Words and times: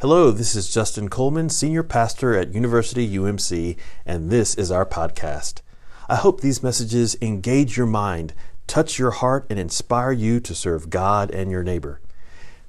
Hello, 0.00 0.30
this 0.30 0.56
is 0.56 0.72
Justin 0.72 1.10
Coleman, 1.10 1.50
Senior 1.50 1.82
Pastor 1.82 2.34
at 2.34 2.54
University 2.54 3.06
UMC, 3.18 3.76
and 4.06 4.30
this 4.30 4.54
is 4.54 4.70
our 4.70 4.86
podcast. 4.86 5.60
I 6.08 6.16
hope 6.16 6.40
these 6.40 6.62
messages 6.62 7.18
engage 7.20 7.76
your 7.76 7.84
mind, 7.84 8.32
touch 8.66 8.98
your 8.98 9.10
heart, 9.10 9.44
and 9.50 9.58
inspire 9.58 10.12
you 10.12 10.40
to 10.40 10.54
serve 10.54 10.88
God 10.88 11.30
and 11.30 11.50
your 11.50 11.62
neighbor. 11.62 12.00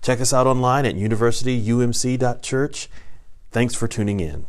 Check 0.01 0.19
us 0.19 0.33
out 0.33 0.45
online 0.45 0.85
at 0.85 0.95
universityumc.church. 0.95 2.89
Thanks 3.49 3.75
for 3.75 3.87
tuning 3.87 4.19
in. 4.19 4.45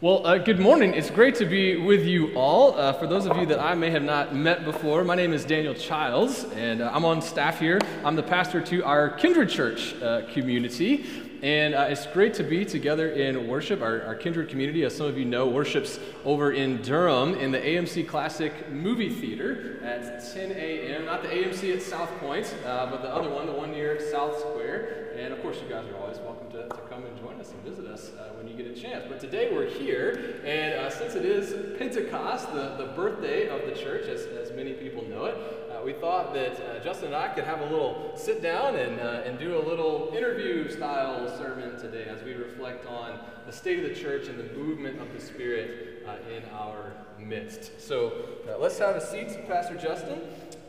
Well, 0.00 0.24
uh, 0.24 0.38
good 0.38 0.60
morning. 0.60 0.94
It's 0.94 1.10
great 1.10 1.34
to 1.34 1.46
be 1.46 1.78
with 1.78 2.06
you 2.06 2.32
all. 2.36 2.78
Uh, 2.78 2.92
for 2.92 3.08
those 3.08 3.26
of 3.26 3.36
you 3.38 3.46
that 3.46 3.58
I 3.58 3.74
may 3.74 3.90
have 3.90 4.04
not 4.04 4.36
met 4.36 4.64
before, 4.64 5.02
my 5.02 5.16
name 5.16 5.32
is 5.32 5.44
Daniel 5.44 5.74
Childs, 5.74 6.44
and 6.54 6.80
uh, 6.80 6.92
I'm 6.94 7.04
on 7.04 7.20
staff 7.20 7.58
here. 7.58 7.80
I'm 8.04 8.14
the 8.14 8.22
pastor 8.22 8.60
to 8.60 8.84
our 8.84 9.10
Kindred 9.10 9.48
Church 9.48 10.00
uh, 10.00 10.22
community. 10.32 11.27
And 11.42 11.74
uh, 11.76 11.86
it's 11.88 12.04
great 12.06 12.34
to 12.34 12.42
be 12.42 12.64
together 12.64 13.10
in 13.10 13.46
worship. 13.46 13.80
Our, 13.80 14.02
our, 14.02 14.16
Kindred 14.16 14.48
community, 14.48 14.82
as 14.82 14.96
some 14.96 15.06
of 15.06 15.16
you 15.16 15.24
know, 15.24 15.46
worships 15.46 16.00
over 16.24 16.50
in 16.50 16.82
Durham 16.82 17.34
in 17.34 17.52
the 17.52 17.60
AMC 17.60 18.08
Classic 18.08 18.68
Movie 18.70 19.08
Theater 19.08 19.80
at 19.84 20.34
10 20.34 20.50
a.m. 20.50 21.04
Not 21.04 21.22
the 21.22 21.28
AMC 21.28 21.76
at 21.76 21.82
South 21.82 22.10
Point, 22.18 22.52
uh, 22.66 22.90
but 22.90 23.02
the 23.02 23.08
other 23.08 23.30
one, 23.30 23.46
the 23.46 23.52
one 23.52 23.70
near 23.70 24.00
South 24.10 24.40
Square. 24.40 25.14
And 25.16 25.32
of 25.32 25.40
course, 25.40 25.58
you 25.62 25.68
guys 25.68 25.86
are 25.88 25.96
always 25.96 26.18
welcome 26.18 26.50
to, 26.50 26.68
to 26.68 26.80
come 26.90 27.04
and 27.04 27.16
join 27.18 27.40
us 27.40 27.52
and 27.52 27.62
visit 27.62 27.86
us 27.86 28.10
uh, 28.18 28.30
when 28.36 28.48
you 28.48 28.56
get 28.56 28.66
a 28.66 28.80
chance. 28.80 29.04
But 29.08 29.20
today 29.20 29.50
we're 29.52 29.70
here, 29.70 30.40
and 30.44 30.74
uh, 30.74 30.90
since 30.90 31.14
it 31.14 31.24
is 31.24 31.76
Pentecost, 31.78 32.52
the, 32.52 32.74
the 32.76 32.92
birthday 32.96 33.48
of 33.48 33.64
the 33.64 33.80
church, 33.80 34.08
as, 34.08 34.26
as 34.26 34.50
many 34.56 34.72
people 34.72 35.04
know 35.04 35.26
it, 35.26 35.36
uh, 35.78 35.84
we 35.84 35.92
thought 35.92 36.34
that 36.34 36.60
uh, 36.60 36.82
Justin 36.82 37.08
and 37.08 37.16
I 37.16 37.28
could 37.28 37.44
have 37.44 37.60
a 37.60 37.64
little 37.64 38.12
sit 38.16 38.42
down 38.42 38.76
and, 38.76 39.00
uh, 39.00 39.22
and 39.24 39.38
do 39.38 39.56
a 39.56 39.62
little 39.62 40.12
interview 40.16 40.70
style 40.70 41.28
sermon 41.36 41.78
today 41.78 42.04
as 42.04 42.22
we 42.22 42.34
reflect 42.34 42.86
on 42.86 43.18
the 43.46 43.52
state 43.52 43.84
of 43.84 43.88
the 43.88 43.94
church 43.94 44.28
and 44.28 44.38
the 44.38 44.52
movement 44.54 45.00
of 45.00 45.12
the 45.12 45.20
Spirit 45.20 46.04
uh, 46.06 46.16
in 46.32 46.42
our 46.54 46.92
midst. 47.18 47.80
So 47.80 48.12
uh, 48.48 48.58
let's 48.58 48.78
have 48.78 48.96
a 48.96 49.00
seat, 49.00 49.46
Pastor 49.46 49.76
Justin. 49.76 50.20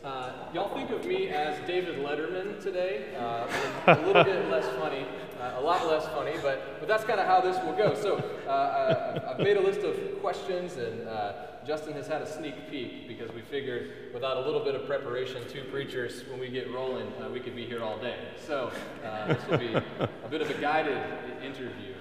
Uh, 0.04 0.32
y'all 0.54 0.74
think 0.74 0.90
of 0.92 1.06
me 1.06 1.28
as 1.30 1.58
David 1.68 1.98
Letterman 1.98 2.62
today, 2.62 3.14
a 3.18 3.96
little 4.06 4.24
bit 4.24 4.50
less 4.50 4.66
funny. 4.78 5.06
Uh, 5.40 5.56
a 5.58 5.62
lot 5.62 5.88
less 5.88 6.06
funny, 6.08 6.34
but, 6.42 6.80
but 6.80 6.88
that's 6.90 7.06
kind 7.06 7.18
of 7.18 7.26
how 7.26 7.40
this 7.40 7.56
will 7.64 7.74
go. 7.74 7.96
So 7.96 8.18
uh, 8.46 9.32
I've 9.32 9.40
made 9.40 9.56
a 9.56 9.62
list 9.62 9.80
of 9.82 9.96
questions, 10.20 10.76
and 10.76 11.08
uh, 11.08 11.32
Justin 11.66 11.94
has 11.94 12.08
had 12.08 12.22
a 12.22 12.28
sneak 12.28 12.70
peek 12.70 13.08
because 13.08 13.32
we 13.34 13.42
figured 13.42 14.14
without 14.14 14.38
a 14.38 14.42
little 14.42 14.64
bit 14.64 14.76
of 14.76 14.86
preparation, 14.86 15.42
two 15.50 15.64
preachers, 15.66 16.24
when 16.30 16.40
we 16.40 16.50
get 16.50 16.72
rolling, 16.74 17.08
uh, 17.22 17.30
we 17.30 17.40
could 17.40 17.56
be 17.56 17.66
here 17.66 17.84
all 17.84 17.98
day. 17.98 18.18
So 18.46 18.72
uh, 19.06 19.28
this 19.28 19.48
will 19.48 19.58
be 19.58 19.74
a 19.74 20.30
bit 20.30 20.42
of 20.42 20.50
a 20.50 20.54
guided 20.56 20.98
interview. 21.44 21.94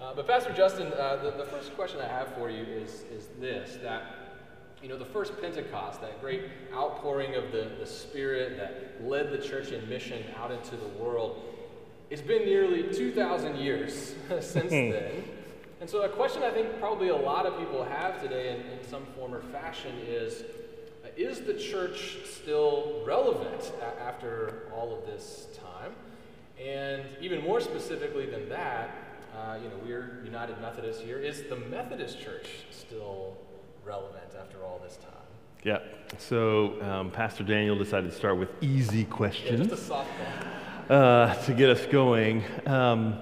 Uh, 0.00 0.14
but 0.14 0.26
Pastor 0.26 0.52
Justin, 0.52 0.90
the, 0.90 1.34
the 1.36 1.44
first 1.46 1.74
question 1.74 2.00
I 2.00 2.08
have 2.08 2.34
for 2.34 2.50
you 2.50 2.64
is, 2.64 3.04
is 3.12 3.28
this, 3.38 3.78
that 3.82 4.30
you 4.82 4.88
know, 4.88 4.96
the 4.96 5.04
first 5.04 5.38
Pentecost, 5.40 6.00
that 6.00 6.20
great 6.20 6.44
outpouring 6.72 7.34
of 7.34 7.52
the, 7.52 7.70
the 7.78 7.86
Spirit 7.86 8.56
that 8.56 9.06
led 9.06 9.30
the 9.30 9.38
church 9.38 9.72
in 9.72 9.86
mission 9.88 10.24
out 10.38 10.50
into 10.50 10.76
the 10.76 10.88
world, 10.88 11.42
it's 12.08 12.22
been 12.22 12.44
nearly 12.44 12.92
2,000 12.92 13.56
years 13.56 14.14
since 14.40 14.72
hmm. 14.72 14.90
then. 14.90 15.24
And 15.80 15.88
so, 15.88 16.02
a 16.02 16.08
question 16.10 16.42
I 16.42 16.50
think 16.50 16.78
probably 16.78 17.08
a 17.08 17.16
lot 17.16 17.46
of 17.46 17.58
people 17.58 17.82
have 17.84 18.20
today 18.20 18.50
in, 18.50 18.78
in 18.78 18.86
some 18.86 19.06
form 19.16 19.34
or 19.34 19.40
fashion 19.40 19.92
is 20.06 20.42
uh, 21.02 21.08
Is 21.16 21.40
the 21.40 21.54
church 21.54 22.18
still 22.24 23.02
relevant 23.06 23.72
a- 23.80 24.02
after 24.02 24.68
all 24.74 24.94
of 24.94 25.06
this 25.06 25.46
time? 25.54 25.92
And 26.62 27.02
even 27.22 27.42
more 27.42 27.60
specifically 27.60 28.26
than 28.26 28.48
that, 28.50 28.90
uh, 29.34 29.56
you 29.62 29.70
know, 29.70 29.76
we're 29.82 30.20
United 30.22 30.60
Methodist 30.60 31.00
here. 31.00 31.18
Is 31.18 31.44
the 31.44 31.56
Methodist 31.56 32.20
Church 32.20 32.48
still 32.70 33.38
relevant 33.82 34.34
after 34.38 34.62
all 34.62 34.78
this 34.84 34.98
time? 34.98 35.12
Yeah. 35.64 35.78
So 36.18 36.82
um, 36.82 37.10
Pastor 37.10 37.44
Daniel 37.44 37.78
decided 37.78 38.10
to 38.10 38.16
start 38.16 38.36
with 38.36 38.50
easy 38.60 39.04
questions. 39.04 39.60
Yeah, 39.60 39.66
just 39.66 39.90
a 39.90 39.94
softball 39.94 40.90
uh, 40.90 41.34
to 41.44 41.54
get 41.54 41.70
us 41.70 41.86
going. 41.86 42.44
Um, 42.66 43.18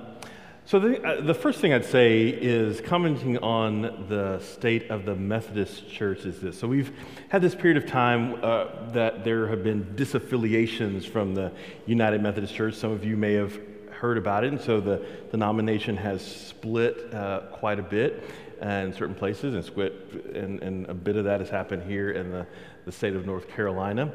so, 0.68 0.78
the, 0.78 1.02
uh, 1.02 1.20
the 1.22 1.32
first 1.32 1.62
thing 1.62 1.72
I'd 1.72 1.86
say 1.86 2.28
is 2.28 2.82
commenting 2.82 3.38
on 3.38 4.04
the 4.10 4.38
state 4.40 4.90
of 4.90 5.06
the 5.06 5.14
Methodist 5.14 5.88
Church 5.88 6.26
is 6.26 6.42
this. 6.42 6.58
So, 6.58 6.68
we've 6.68 6.92
had 7.30 7.40
this 7.40 7.54
period 7.54 7.82
of 7.82 7.88
time 7.88 8.34
uh, 8.44 8.66
that 8.92 9.24
there 9.24 9.48
have 9.48 9.64
been 9.64 9.82
disaffiliations 9.96 11.08
from 11.08 11.34
the 11.34 11.52
United 11.86 12.20
Methodist 12.20 12.54
Church. 12.54 12.74
Some 12.74 12.90
of 12.90 13.02
you 13.02 13.16
may 13.16 13.32
have 13.32 13.58
heard 13.90 14.18
about 14.18 14.44
it, 14.44 14.52
and 14.52 14.60
so 14.60 14.78
the 14.78 15.06
denomination 15.30 15.96
has 15.96 16.20
split 16.20 17.14
uh, 17.14 17.44
quite 17.50 17.78
a 17.78 17.82
bit 17.82 18.22
in 18.60 18.92
certain 18.92 19.14
places, 19.14 19.54
and, 19.54 20.36
and, 20.36 20.62
and 20.62 20.86
a 20.90 20.92
bit 20.92 21.16
of 21.16 21.24
that 21.24 21.40
has 21.40 21.48
happened 21.48 21.82
here 21.84 22.10
in 22.10 22.30
the, 22.30 22.46
the 22.84 22.92
state 22.92 23.16
of 23.16 23.24
North 23.24 23.48
Carolina. 23.48 24.12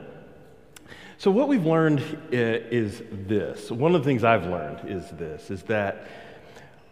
So, 1.17 1.31
what 1.31 1.47
we've 1.47 1.65
learned 1.65 2.03
is 2.31 3.01
this. 3.11 3.71
One 3.71 3.95
of 3.95 4.03
the 4.03 4.05
things 4.05 4.23
I've 4.23 4.45
learned 4.45 4.87
is 4.87 5.09
this 5.09 5.49
is 5.49 5.63
that 5.63 6.05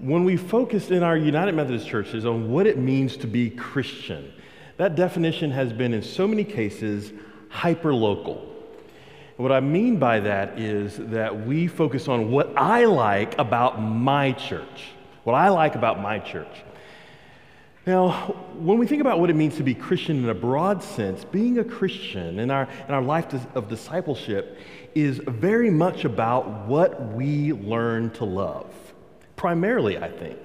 when 0.02 0.24
we 0.24 0.36
focus 0.36 0.90
in 0.90 1.04
our 1.04 1.16
United 1.16 1.54
Methodist 1.54 1.88
churches 1.88 2.26
on 2.26 2.52
what 2.52 2.66
it 2.66 2.78
means 2.78 3.16
to 3.18 3.28
be 3.28 3.52
Christian, 3.52 4.34
that 4.78 4.96
definition 4.96 5.52
has 5.52 5.72
been 5.72 5.94
in 5.94 6.02
so 6.02 6.28
many 6.28 6.44
cases 6.44 7.14
hyper 7.50 7.94
local. 7.94 8.48
What 9.38 9.52
I 9.52 9.60
mean 9.60 9.98
by 9.98 10.20
that 10.22 10.60
is 10.60 10.98
that 10.98 11.46
we 11.46 11.68
focus 11.68 12.08
on 12.08 12.32
what 12.32 12.52
I 12.58 12.86
like 12.86 13.38
about 13.38 13.80
my 13.80 14.32
church, 14.32 14.90
what 15.24 15.34
I 15.34 15.50
like 15.50 15.76
about 15.76 16.02
my 16.02 16.18
church. 16.18 16.64
Now, 17.86 18.12
when 18.58 18.80
we 18.80 18.88
think 18.88 19.02
about 19.02 19.20
what 19.20 19.30
it 19.30 19.36
means 19.36 19.56
to 19.58 19.64
be 19.64 19.76
Christian 19.76 20.24
in 20.24 20.30
a 20.30 20.36
broad 20.36 20.82
sense, 20.82 21.26
being 21.26 21.60
a 21.60 21.64
Christian 21.64 22.40
in 22.40 22.50
our, 22.50 22.68
in 22.88 22.94
our 22.94 23.02
life 23.04 23.34
of 23.56 23.70
discipleship 23.70 24.58
is 24.96 25.20
very 25.28 25.70
much 25.70 26.06
about 26.06 26.68
what 26.68 27.14
we 27.14 27.54
learn 27.54 28.10
to 28.12 28.26
love. 28.26 28.91
Primarily, 29.42 29.98
I 29.98 30.08
think, 30.08 30.38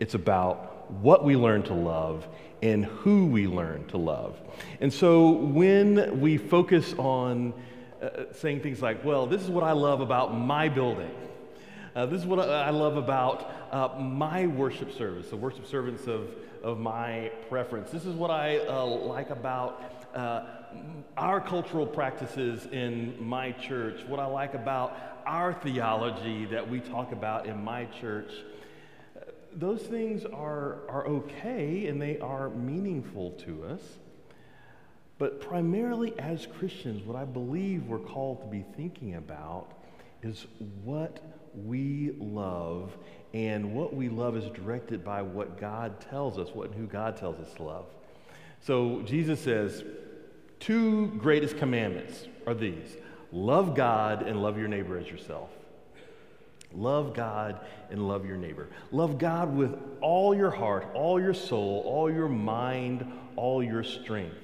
it's 0.00 0.14
about 0.14 0.90
what 0.90 1.24
we 1.24 1.36
learn 1.36 1.62
to 1.62 1.72
love 1.72 2.26
and 2.60 2.84
who 2.84 3.26
we 3.26 3.46
learn 3.46 3.86
to 3.86 3.96
love. 3.96 4.40
And 4.80 4.92
so 4.92 5.30
when 5.30 6.18
we 6.18 6.36
focus 6.36 6.92
on 6.98 7.54
uh, 8.02 8.24
saying 8.32 8.62
things 8.62 8.82
like, 8.82 9.04
well, 9.04 9.28
this 9.28 9.40
is 9.40 9.48
what 9.50 9.62
I 9.62 9.70
love 9.70 10.00
about 10.00 10.36
my 10.36 10.68
building, 10.68 11.12
uh, 11.94 12.06
this 12.06 12.22
is 12.22 12.26
what 12.26 12.40
I 12.40 12.70
love 12.70 12.96
about 12.96 13.52
uh, 13.70 14.00
my 14.00 14.48
worship 14.48 14.92
service, 14.98 15.30
the 15.30 15.36
worship 15.36 15.64
service 15.64 16.08
of 16.08 16.28
of 16.62 16.78
my 16.78 17.30
preference. 17.48 17.90
This 17.90 18.04
is 18.04 18.14
what 18.14 18.30
I 18.30 18.58
uh, 18.66 18.84
like 18.84 19.30
about 19.30 19.80
uh, 20.14 20.44
our 21.16 21.40
cultural 21.40 21.86
practices 21.86 22.66
in 22.66 23.16
my 23.22 23.52
church, 23.52 24.00
what 24.06 24.20
I 24.20 24.26
like 24.26 24.54
about 24.54 24.96
our 25.26 25.52
theology 25.52 26.46
that 26.46 26.68
we 26.68 26.80
talk 26.80 27.12
about 27.12 27.46
in 27.46 27.62
my 27.62 27.84
church. 28.00 28.32
Those 29.52 29.82
things 29.82 30.24
are, 30.24 30.78
are 30.88 31.06
okay 31.06 31.86
and 31.86 32.00
they 32.00 32.18
are 32.18 32.50
meaningful 32.50 33.32
to 33.32 33.64
us. 33.64 33.82
But 35.18 35.40
primarily 35.40 36.18
as 36.18 36.46
Christians, 36.46 37.02
what 37.04 37.16
I 37.16 37.24
believe 37.24 37.84
we're 37.84 37.98
called 37.98 38.40
to 38.40 38.46
be 38.46 38.64
thinking 38.76 39.16
about 39.16 39.72
is 40.22 40.46
what 40.82 41.20
we 41.54 42.12
love 42.18 42.96
and 43.34 43.74
what 43.74 43.94
we 43.94 44.08
love 44.08 44.36
is 44.36 44.48
directed 44.50 45.04
by 45.04 45.22
what 45.22 45.60
God 45.60 46.00
tells 46.00 46.38
us, 46.38 46.48
what 46.54 46.70
and 46.70 46.74
who 46.74 46.86
God 46.86 47.16
tells 47.16 47.38
us 47.38 47.52
to 47.54 47.62
love. 47.62 47.86
So 48.60 49.02
Jesus 49.02 49.40
says, 49.40 49.84
two 50.60 51.08
greatest 51.18 51.58
commandments 51.58 52.26
are 52.46 52.54
these 52.54 52.96
love 53.32 53.74
God 53.74 54.26
and 54.26 54.42
love 54.42 54.56
your 54.56 54.68
neighbor 54.68 54.96
as 54.98 55.08
yourself. 55.08 55.50
Love 56.72 57.14
God 57.14 57.60
and 57.90 58.06
love 58.06 58.24
your 58.24 58.36
neighbor. 58.36 58.68
Love 58.92 59.18
God 59.18 59.56
with 59.56 59.76
all 60.00 60.36
your 60.36 60.50
heart, 60.50 60.86
all 60.94 61.20
your 61.20 61.34
soul, 61.34 61.82
all 61.84 62.08
your 62.10 62.28
mind, 62.28 63.04
all 63.34 63.62
your 63.62 63.82
strength. 63.82 64.36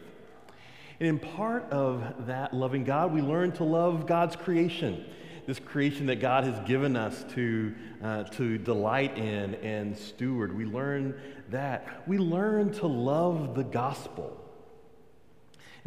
And 0.98 1.08
in 1.08 1.18
part 1.20 1.70
of 1.70 2.26
that 2.26 2.52
loving 2.52 2.82
God, 2.82 3.12
we 3.12 3.20
learn 3.20 3.52
to 3.52 3.64
love 3.64 4.06
God's 4.06 4.34
creation 4.34 5.04
this 5.46 5.60
creation 5.60 6.06
that 6.06 6.16
God 6.16 6.44
has 6.44 6.58
given 6.66 6.96
us 6.96 7.24
to, 7.34 7.74
uh, 8.02 8.24
to 8.24 8.58
delight 8.58 9.16
in 9.16 9.54
and 9.56 9.96
steward. 9.96 10.56
We 10.56 10.64
learn 10.64 11.19
that. 11.50 12.02
We 12.06 12.19
learn 12.19 12.72
to 12.74 12.86
love 12.86 13.54
the 13.54 13.62
gospel. 13.62 14.36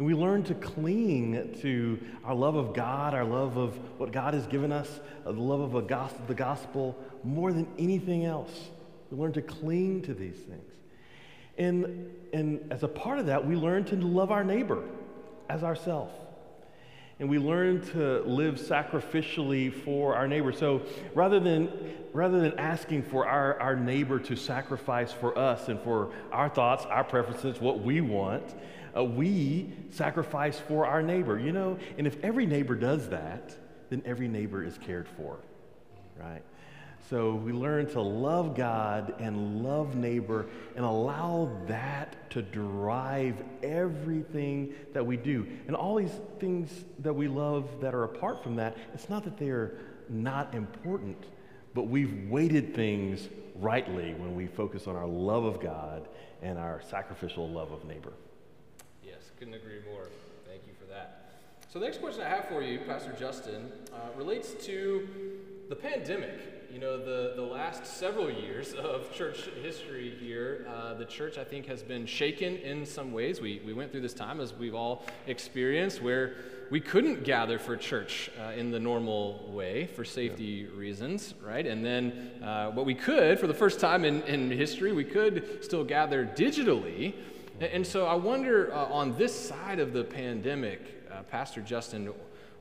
And 0.00 0.06
we 0.06 0.14
learn 0.14 0.44
to 0.44 0.54
cling 0.54 1.58
to 1.60 2.00
our 2.24 2.34
love 2.34 2.56
of 2.56 2.72
God, 2.72 3.12
our 3.12 3.22
love 3.22 3.58
of 3.58 3.76
what 4.00 4.12
God 4.12 4.32
has 4.32 4.46
given 4.46 4.72
us, 4.72 4.88
uh, 5.26 5.32
the 5.32 5.42
love 5.42 5.74
of 5.74 5.86
gospel, 5.88 6.24
the 6.26 6.34
gospel 6.34 6.96
more 7.22 7.52
than 7.52 7.68
anything 7.78 8.24
else. 8.24 8.70
We 9.10 9.18
learn 9.18 9.34
to 9.34 9.42
cling 9.42 10.00
to 10.04 10.14
these 10.14 10.38
things. 10.38 10.72
And, 11.58 12.10
and 12.32 12.72
as 12.72 12.82
a 12.82 12.88
part 12.88 13.18
of 13.18 13.26
that, 13.26 13.46
we 13.46 13.56
learn 13.56 13.84
to 13.84 13.96
love 13.96 14.30
our 14.30 14.42
neighbor 14.42 14.82
as 15.50 15.62
ourselves. 15.62 16.14
and 17.18 17.28
we 17.28 17.36
learn 17.38 17.82
to 17.88 18.22
live 18.22 18.54
sacrificially 18.54 19.70
for 19.70 20.16
our 20.16 20.26
neighbor. 20.26 20.50
So 20.50 20.80
rather 21.14 21.38
than, 21.38 21.70
rather 22.14 22.40
than 22.40 22.58
asking 22.58 23.02
for 23.02 23.26
our, 23.28 23.60
our 23.60 23.76
neighbor 23.76 24.18
to 24.20 24.34
sacrifice 24.34 25.12
for 25.12 25.36
us 25.36 25.68
and 25.68 25.78
for 25.82 26.10
our 26.32 26.48
thoughts, 26.48 26.86
our 26.86 27.04
preferences, 27.04 27.60
what 27.60 27.80
we 27.80 28.00
want, 28.00 28.54
uh, 28.96 29.04
we 29.04 29.72
sacrifice 29.90 30.58
for 30.58 30.86
our 30.86 31.02
neighbor. 31.02 31.38
You 31.38 31.52
know, 31.52 31.78
and 31.98 32.06
if 32.06 32.22
every 32.22 32.46
neighbor 32.46 32.74
does 32.74 33.08
that, 33.08 33.54
then 33.90 34.02
every 34.04 34.28
neighbor 34.28 34.64
is 34.64 34.78
cared 34.78 35.08
for, 35.08 35.38
right? 36.18 36.42
So 37.08 37.34
we 37.34 37.52
learn 37.52 37.86
to 37.92 38.00
love 38.00 38.54
God 38.54 39.14
and 39.18 39.64
love 39.64 39.96
neighbor 39.96 40.46
and 40.76 40.84
allow 40.84 41.50
that 41.66 42.30
to 42.30 42.42
drive 42.42 43.42
everything 43.64 44.74
that 44.92 45.04
we 45.04 45.16
do. 45.16 45.46
And 45.66 45.74
all 45.74 45.96
these 45.96 46.20
things 46.38 46.84
that 47.00 47.12
we 47.12 47.26
love 47.26 47.68
that 47.80 47.94
are 47.94 48.04
apart 48.04 48.44
from 48.44 48.56
that, 48.56 48.76
it's 48.94 49.08
not 49.08 49.24
that 49.24 49.38
they 49.38 49.48
are 49.48 49.76
not 50.08 50.54
important, 50.54 51.24
but 51.74 51.88
we've 51.88 52.28
weighted 52.28 52.74
things 52.76 53.28
rightly 53.56 54.14
when 54.14 54.36
we 54.36 54.46
focus 54.46 54.86
on 54.86 54.94
our 54.94 55.06
love 55.06 55.44
of 55.44 55.60
God 55.60 56.06
and 56.42 56.58
our 56.58 56.80
sacrificial 56.90 57.48
love 57.48 57.72
of 57.72 57.84
neighbor. 57.84 58.12
Couldn't 59.40 59.54
agree 59.54 59.80
more. 59.90 60.06
Thank 60.46 60.66
you 60.66 60.74
for 60.78 60.84
that. 60.92 61.30
So, 61.72 61.78
the 61.78 61.86
next 61.86 62.02
question 62.02 62.20
I 62.20 62.28
have 62.28 62.46
for 62.50 62.62
you, 62.62 62.80
Pastor 62.80 63.14
Justin, 63.18 63.72
uh, 63.90 64.14
relates 64.14 64.52
to 64.66 65.08
the 65.70 65.74
pandemic 65.74 66.60
you 66.72 66.78
know, 66.78 66.98
the, 66.98 67.32
the 67.34 67.42
last 67.42 67.84
several 67.84 68.30
years 68.30 68.74
of 68.78 69.12
church 69.12 69.48
history 69.62 70.14
here, 70.20 70.66
uh, 70.68 70.94
the 70.94 71.04
church, 71.04 71.36
I 71.36 71.44
think, 71.44 71.66
has 71.66 71.82
been 71.82 72.06
shaken 72.06 72.58
in 72.58 72.86
some 72.86 73.12
ways. 73.12 73.40
We, 73.40 73.60
we 73.64 73.72
went 73.72 73.90
through 73.90 74.02
this 74.02 74.14
time, 74.14 74.40
as 74.40 74.54
we've 74.54 74.74
all 74.74 75.04
experienced, 75.26 76.00
where 76.00 76.34
we 76.70 76.80
couldn't 76.80 77.24
gather 77.24 77.58
for 77.58 77.76
church 77.76 78.30
uh, 78.40 78.52
in 78.52 78.70
the 78.70 78.78
normal 78.78 79.50
way 79.50 79.86
for 79.88 80.04
safety 80.04 80.68
yeah. 80.70 80.78
reasons, 80.78 81.34
right? 81.42 81.66
And 81.66 81.84
then 81.84 82.30
uh, 82.40 82.70
what 82.70 82.86
we 82.86 82.94
could, 82.94 83.40
for 83.40 83.48
the 83.48 83.54
first 83.54 83.80
time 83.80 84.04
in, 84.04 84.22
in 84.22 84.50
history, 84.50 84.92
we 84.92 85.04
could 85.04 85.64
still 85.64 85.82
gather 85.82 86.24
digitally. 86.24 87.14
And, 87.60 87.86
so 87.86 88.06
I 88.06 88.14
wonder 88.14 88.72
uh, 88.72 88.86
on 88.86 89.18
this 89.18 89.38
side 89.38 89.80
of 89.80 89.92
the 89.92 90.02
pandemic, 90.02 90.80
uh, 91.12 91.22
Pastor 91.24 91.60
Justin, 91.60 92.10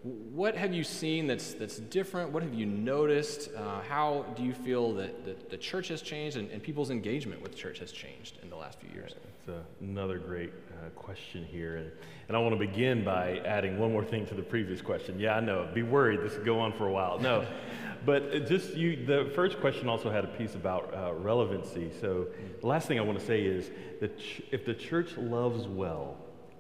what 0.04 0.56
have 0.56 0.74
you 0.74 0.84
seen 0.84 1.28
that's, 1.28 1.54
that's 1.54 1.78
different? 1.78 2.32
What 2.32 2.42
have 2.42 2.54
you 2.54 2.66
noticed? 2.66 3.50
Uh, 3.54 3.82
how 3.82 4.26
do 4.38 4.44
you 4.44 4.54
feel 4.54 4.94
that, 4.94 5.26
that 5.26 5.50
the 5.50 5.58
church 5.58 5.90
has 5.90 6.02
changed 6.02 6.38
and, 6.38 6.50
and, 6.52 6.64
people's 6.64 6.90
engagement 6.90 7.42
with 7.42 7.54
church 7.54 7.80
has 7.80 7.92
changed 7.92 8.38
in 8.42 8.50
the 8.50 8.56
last 8.56 8.80
few 8.80 8.90
years? 8.94 9.16
It's 9.46 9.58
another 9.82 10.18
great 10.18 10.54
uh, 10.72 10.90
question 10.92 11.44
here. 11.44 11.78
And, 11.78 11.92
and 12.30 12.38
I 12.38 12.40
want 12.40 12.58
to 12.58 12.66
begin 12.66 13.04
by 13.04 13.40
adding 13.40 13.78
one 13.78 13.92
more 13.92 14.06
thing 14.06 14.26
to 14.28 14.36
the 14.36 14.42
previous 14.42 14.82
question. 14.82 15.20
Yeah, 15.20 15.36
I 15.36 15.42
know. 15.42 15.68
Be 15.74 15.84
worried. 15.84 16.22
This 16.22 16.38
will 16.38 16.46
go 16.46 16.60
on 16.60 16.72
for 16.72 16.88
a 16.88 16.92
while. 16.92 17.20
No. 17.20 17.46
but 18.06 18.48
just 18.48 18.76
you, 18.76 19.06
the 19.06 19.30
first 19.36 19.60
question 19.60 19.90
also 19.90 20.10
had 20.10 20.24
a 20.24 20.28
piece 20.28 20.56
about 20.56 20.94
uh, 20.94 21.14
relevancy. 21.14 21.92
So 22.00 22.28
the 22.62 22.68
last 22.68 22.88
thing 22.88 23.00
I 23.00 23.02
want 23.02 23.20
to 23.20 23.26
say 23.26 23.42
is 23.42 23.70
that 24.00 24.18
ch- 24.18 24.44
if 24.52 24.66
the 24.66 24.74
church 24.74 25.18
loves 25.18 25.68
well, 25.68 26.16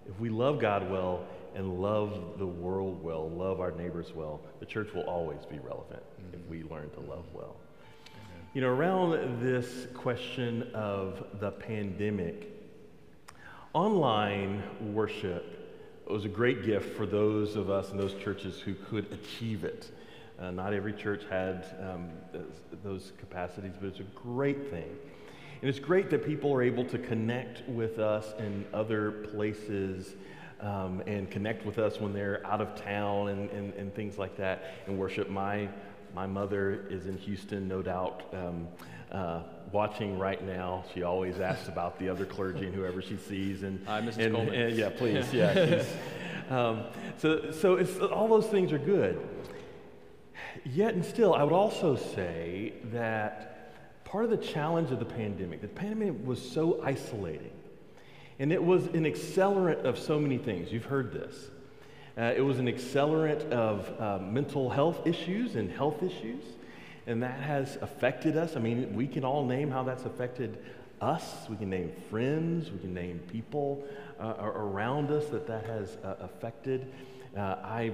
if 0.09 0.19
we 0.19 0.30
love 0.30 0.59
God 0.59 0.91
well, 0.91 1.24
and 1.56 1.81
love 1.81 2.38
the 2.38 2.46
world 2.46 3.04
well, 3.04 3.30
love 3.30 3.60
our 3.60 3.72
neighbors 3.72 4.12
well, 4.13 4.42
the 4.60 4.66
church 4.66 4.94
will 4.94 5.04
always 5.04 5.46
be 5.46 5.60
relevant 5.60 6.01
mm-hmm. 6.01 6.36
if 6.36 6.48
we 6.50 6.63
learn 6.63 6.90
to 6.92 7.00
love 7.01 7.25
well. 7.34 7.56
Mm-hmm. 7.56 8.40
You 8.54 8.62
know, 8.62 8.69
around 8.69 9.42
this 9.42 9.88
question 9.94 10.63
of 10.74 11.25
the 11.40 11.51
pandemic, 11.51 12.51
online 13.74 14.63
worship 14.94 15.56
was 16.10 16.25
a 16.25 16.30
great 16.30 16.66
gift 16.66 16.96
for 16.98 17.06
those 17.06 17.56
of 17.56 17.69
us 17.69 17.92
in 17.92 17.98
those 17.98 18.16
churches 18.16 18.60
who 18.60 18.74
could 18.74 19.12
achieve 19.12 19.63
it. 19.63 19.92
Uh, 20.40 20.51
not 20.51 20.74
every 20.74 20.94
church 20.94 21.24
had 21.30 21.66
um, 21.81 22.10
those 22.84 23.12
capacities, 23.19 23.74
but 23.80 23.88
it's 23.88 24.00
a 24.00 24.04
great 24.04 24.69
thing. 24.72 24.90
And 25.62 25.69
it's 25.69 25.80
great 25.80 26.10
that 26.12 26.25
people 26.25 26.54
are 26.54 26.62
able 26.62 26.86
to 26.86 26.98
connect 26.98 27.68
with 27.68 28.00
us 28.00 28.34
in 28.40 28.66
other 28.74 29.12
places 29.12 30.16
um, 30.61 31.01
and 31.07 31.29
connect 31.31 31.65
with 31.65 31.79
us 31.79 32.00
when 32.00 32.13
they're 32.13 32.45
out 32.45 32.61
of 32.61 32.75
town 32.75 33.29
and, 33.29 33.50
and, 33.51 33.73
and, 33.75 33.94
things 33.94 34.17
like 34.17 34.35
that 34.38 34.63
and 34.88 34.97
worship. 34.97 35.29
My, 35.29 35.69
my 36.13 36.27
mother 36.27 36.85
is 36.89 37.06
in 37.06 37.17
Houston, 37.17 37.67
no 37.67 37.81
doubt, 37.81 38.23
um, 38.33 38.67
uh, 39.11 39.44
watching 39.71 40.19
right 40.19 40.44
now. 40.45 40.83
She 40.94 41.03
always 41.03 41.39
asks 41.39 41.67
about 41.69 41.97
the 41.97 42.09
other 42.09 42.25
clergy 42.25 42.65
and 42.65 42.75
whoever 42.75 43.01
she 43.01 43.17
sees. 43.17 43.63
And, 43.63 43.85
Hi, 43.88 44.01
Mrs. 44.01 44.17
And, 44.17 44.35
Coleman. 44.35 44.56
And, 44.56 44.75
yeah, 44.75 44.89
please. 44.89 45.25
Yeah. 45.33 45.83
um, 46.50 46.83
so 47.17 47.51
so 47.51 47.75
it's, 47.75 47.97
all 48.00 48.27
those 48.27 48.47
things 48.47 48.73
are 48.73 48.79
good. 48.79 49.19
Yet 50.65 50.94
and 50.94 51.05
still, 51.05 51.33
I 51.33 51.44
would 51.44 51.53
also 51.53 51.95
say 51.95 52.73
that 52.85 54.03
part 54.03 54.25
of 54.25 54.31
the 54.31 54.38
challenge 54.38 54.91
of 54.91 55.00
the 55.00 55.05
pandemic, 55.05 55.62
the 55.62 55.67
pandemic 55.67 56.25
was 56.25 56.41
so 56.41 56.81
isolating 56.83 57.51
and 58.39 58.53
it 58.53 58.63
was 58.63 58.86
an 58.88 59.03
accelerant 59.03 59.83
of 59.83 60.00
so 60.00 60.18
many 60.18 60.38
things. 60.38 60.71
You've 60.71 60.86
heard 60.86 61.12
this. 61.12 61.50
Uh, 62.18 62.33
it 62.36 62.41
was 62.41 62.59
an 62.59 62.68
accelerant 62.68 63.50
of 63.51 64.01
uh, 64.01 64.19
mental 64.24 64.69
health 64.69 65.06
issues 65.06 65.56
and 65.56 65.71
health 65.71 66.01
issues, 66.01 66.44
and 67.06 67.21
that 67.24 67.39
has 67.39 67.77
affected 67.81 68.38
us. 68.38 68.56
I 68.56 68.59
mean, 68.59 68.95
we 68.95 69.07
can 69.07 69.24
all 69.24 69.45
name 69.45 69.69
how 69.69 69.83
that's 69.83 70.06
affected 70.06 70.57
us. 71.01 71.47
We 71.50 71.57
can 71.57 71.69
name 71.69 71.91
friends. 72.09 72.71
We 72.71 72.80
can 72.80 72.94
name 72.94 73.19
people 73.31 73.86
uh, 74.19 74.36
around 74.39 75.12
us 75.12 75.27
that 75.27 75.47
that 75.47 75.65
has 75.65 75.97
uh, 76.03 76.15
affected. 76.21 76.91
Uh, 77.38 77.41
I 77.63 77.91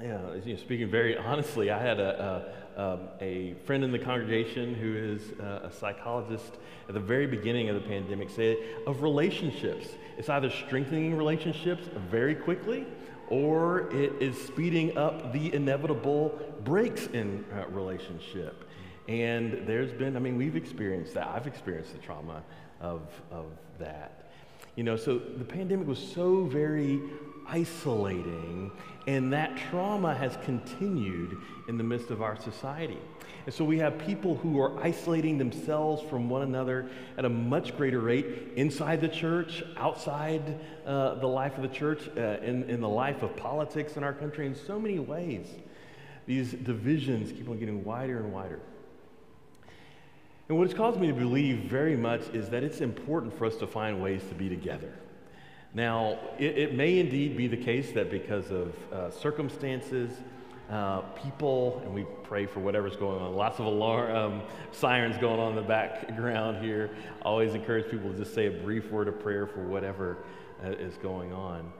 you 0.00 0.08
know, 0.08 0.40
speaking 0.56 0.90
very 0.90 1.16
honestly, 1.16 1.70
I 1.70 1.80
had 1.80 2.00
a, 2.00 2.22
a, 2.22 2.65
um, 2.76 3.08
a 3.20 3.54
friend 3.64 3.82
in 3.84 3.90
the 3.90 3.98
congregation 3.98 4.74
who 4.74 4.94
is 4.94 5.30
a 5.40 5.70
psychologist 5.72 6.58
at 6.88 6.94
the 6.94 7.00
very 7.00 7.26
beginning 7.26 7.68
of 7.68 7.74
the 7.74 7.88
pandemic 7.88 8.30
said 8.30 8.56
of 8.86 9.02
relationships. 9.02 9.88
It's 10.18 10.28
either 10.28 10.50
strengthening 10.50 11.16
relationships 11.16 11.88
very 12.10 12.34
quickly 12.34 12.86
or 13.28 13.90
it 13.92 14.12
is 14.20 14.40
speeding 14.40 14.96
up 14.96 15.32
the 15.32 15.52
inevitable 15.52 16.38
breaks 16.64 17.06
in 17.08 17.44
uh, 17.52 17.66
relationship. 17.68 18.64
And 19.08 19.66
there's 19.66 19.92
been, 19.92 20.16
I 20.16 20.20
mean, 20.20 20.36
we've 20.36 20.56
experienced 20.56 21.14
that. 21.14 21.28
I've 21.28 21.46
experienced 21.46 21.92
the 21.92 21.98
trauma 21.98 22.42
of, 22.80 23.02
of 23.30 23.46
that. 23.78 24.30
You 24.74 24.84
know, 24.84 24.96
so 24.96 25.18
the 25.18 25.44
pandemic 25.44 25.86
was 25.86 25.98
so 25.98 26.44
very 26.44 27.00
isolating, 27.48 28.70
and 29.06 29.32
that 29.32 29.56
trauma 29.70 30.14
has 30.14 30.36
continued 30.44 31.36
in 31.68 31.78
the 31.78 31.84
midst 31.84 32.10
of 32.10 32.22
our 32.22 32.40
society. 32.40 32.98
And 33.44 33.54
so 33.54 33.64
we 33.64 33.78
have 33.78 33.98
people 33.98 34.34
who 34.36 34.60
are 34.60 34.82
isolating 34.82 35.38
themselves 35.38 36.02
from 36.10 36.28
one 36.28 36.42
another 36.42 36.90
at 37.16 37.24
a 37.24 37.28
much 37.28 37.76
greater 37.76 38.00
rate 38.00 38.26
inside 38.56 39.00
the 39.00 39.08
church, 39.08 39.62
outside 39.76 40.58
uh, 40.84 41.14
the 41.14 41.28
life 41.28 41.56
of 41.56 41.62
the 41.62 41.68
church, 41.68 42.08
uh, 42.16 42.38
in, 42.42 42.68
in 42.68 42.80
the 42.80 42.88
life 42.88 43.22
of 43.22 43.36
politics 43.36 43.96
in 43.96 44.02
our 44.02 44.12
country, 44.12 44.46
in 44.46 44.54
so 44.54 44.80
many 44.80 44.98
ways. 44.98 45.46
These 46.26 46.52
divisions 46.52 47.30
keep 47.30 47.48
on 47.48 47.60
getting 47.60 47.84
wider 47.84 48.18
and 48.18 48.32
wider. 48.32 48.58
And 50.48 50.58
what 50.58 50.68
has 50.68 50.76
caused 50.76 51.00
me 51.00 51.08
to 51.08 51.12
believe 51.12 51.70
very 51.70 51.96
much 51.96 52.22
is 52.32 52.48
that 52.50 52.62
it's 52.64 52.80
important 52.80 53.36
for 53.36 53.46
us 53.46 53.56
to 53.56 53.66
find 53.66 54.02
ways 54.02 54.22
to 54.28 54.34
be 54.34 54.48
together. 54.48 54.92
Now, 55.76 56.18
it, 56.38 56.56
it 56.56 56.74
may 56.74 57.00
indeed 57.00 57.36
be 57.36 57.48
the 57.48 57.56
case 57.58 57.92
that 57.92 58.10
because 58.10 58.50
of 58.50 58.74
uh, 58.90 59.10
circumstances, 59.10 60.10
uh, 60.70 61.02
people, 61.22 61.82
and 61.84 61.92
we 61.92 62.06
pray 62.24 62.46
for 62.46 62.60
whatever's 62.60 62.96
going 62.96 63.20
on. 63.20 63.34
Lots 63.36 63.58
of 63.58 63.66
alarm 63.66 64.16
um, 64.16 64.42
sirens 64.72 65.18
going 65.18 65.38
on 65.38 65.50
in 65.50 65.56
the 65.56 65.68
background 65.68 66.64
here. 66.64 66.96
Always 67.20 67.54
encourage 67.54 67.90
people 67.90 68.10
to 68.10 68.16
just 68.16 68.32
say 68.32 68.46
a 68.46 68.50
brief 68.50 68.90
word 68.90 69.06
of 69.06 69.20
prayer 69.20 69.46
for 69.46 69.64
whatever 69.64 70.16
uh, 70.64 70.70
is 70.70 70.96
going 70.96 71.34
on, 71.34 71.70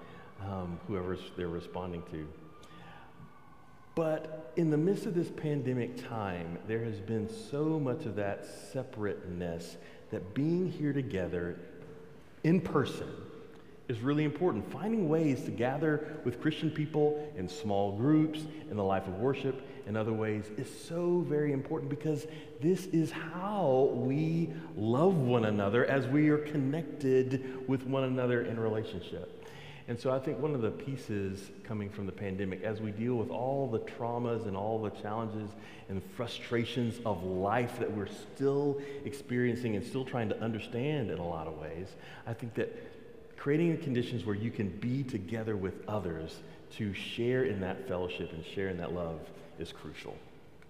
um, 0.43 0.79
whoever 0.87 1.17
they're 1.35 1.49
responding 1.49 2.03
to. 2.11 2.29
But 3.95 4.53
in 4.57 4.69
the 4.69 4.77
midst 4.77 5.07
of 5.07 5.15
this 5.15 5.31
pandemic 5.31 6.07
time, 6.07 6.59
there 6.69 6.85
has 6.85 7.01
been 7.01 7.31
so 7.31 7.81
much 7.81 8.05
of 8.05 8.15
that 8.17 8.45
separateness 8.75 9.79
that 10.11 10.35
being 10.35 10.71
here 10.71 10.93
together 10.93 11.59
in 12.45 12.61
person 12.61 13.09
is 13.89 14.01
really 14.01 14.25
important. 14.25 14.71
Finding 14.73 15.09
ways 15.09 15.45
to 15.45 15.51
gather 15.51 16.19
with 16.25 16.41
Christian 16.41 16.71
people 16.71 17.33
in 17.37 17.49
small 17.49 17.97
groups, 17.97 18.41
in 18.71 18.77
the 18.77 18.85
life 18.85 19.07
of 19.07 19.15
worship, 19.15 19.63
in 19.87 19.97
other 19.97 20.13
ways 20.13 20.45
is 20.57 20.69
so 20.69 21.25
very 21.29 21.53
important 21.53 21.89
because 21.89 22.27
this 22.61 22.87
is 22.87 23.13
how 23.13 23.91
we 23.95 24.53
love 24.77 25.15
one 25.15 25.45
another 25.45 25.87
as 25.87 26.07
we 26.09 26.29
are 26.29 26.39
connected 26.39 27.69
with 27.69 27.85
one 27.85 28.05
another 28.05 28.43
in 28.43 28.59
relationship. 28.59 29.33
And 29.89 29.99
so 29.99 30.13
I 30.13 30.19
think 30.19 30.41
one 30.41 30.53
of 30.53 30.63
the 30.63 30.73
pieces 30.73 31.53
coming 31.63 31.89
from 31.89 32.07
the 32.07 32.13
pandemic, 32.13 32.65
as 32.65 32.81
we 32.81 32.91
deal 32.91 33.15
with 33.15 33.31
all 33.31 33.69
the 33.69 33.79
traumas 33.79 34.49
and 34.49 34.57
all 34.57 34.83
the 34.83 34.91
challenges 34.91 35.51
and 35.89 36.03
frustrations 36.17 36.99
of 37.07 37.23
life 37.23 37.79
that 37.79 37.93
we're 37.93 38.09
still 38.09 38.81
experiencing 39.05 39.77
and 39.77 39.87
still 39.87 40.05
trying 40.05 40.29
to 40.29 40.41
understand 40.41 41.13
in 41.13 41.19
a 41.19 41.25
lot 41.25 41.47
of 41.47 41.57
ways, 41.59 41.95
I 42.27 42.33
think 42.33 42.55
that 42.55 42.77
creating 43.47 43.71
the 43.71 43.81
conditions 43.81 44.27
where 44.27 44.35
you 44.35 44.51
can 44.51 44.69
be 44.81 45.05
together 45.05 45.57
with 45.57 45.75
others 45.87 46.41
to 46.69 46.93
share 46.93 47.45
in 47.45 47.61
that 47.61 47.87
fellowship 47.87 48.33
and 48.33 48.45
share 48.45 48.71
in 48.71 48.77
that 48.77 48.93
love 48.93 49.21
is 49.61 49.71
crucial. 49.71 50.17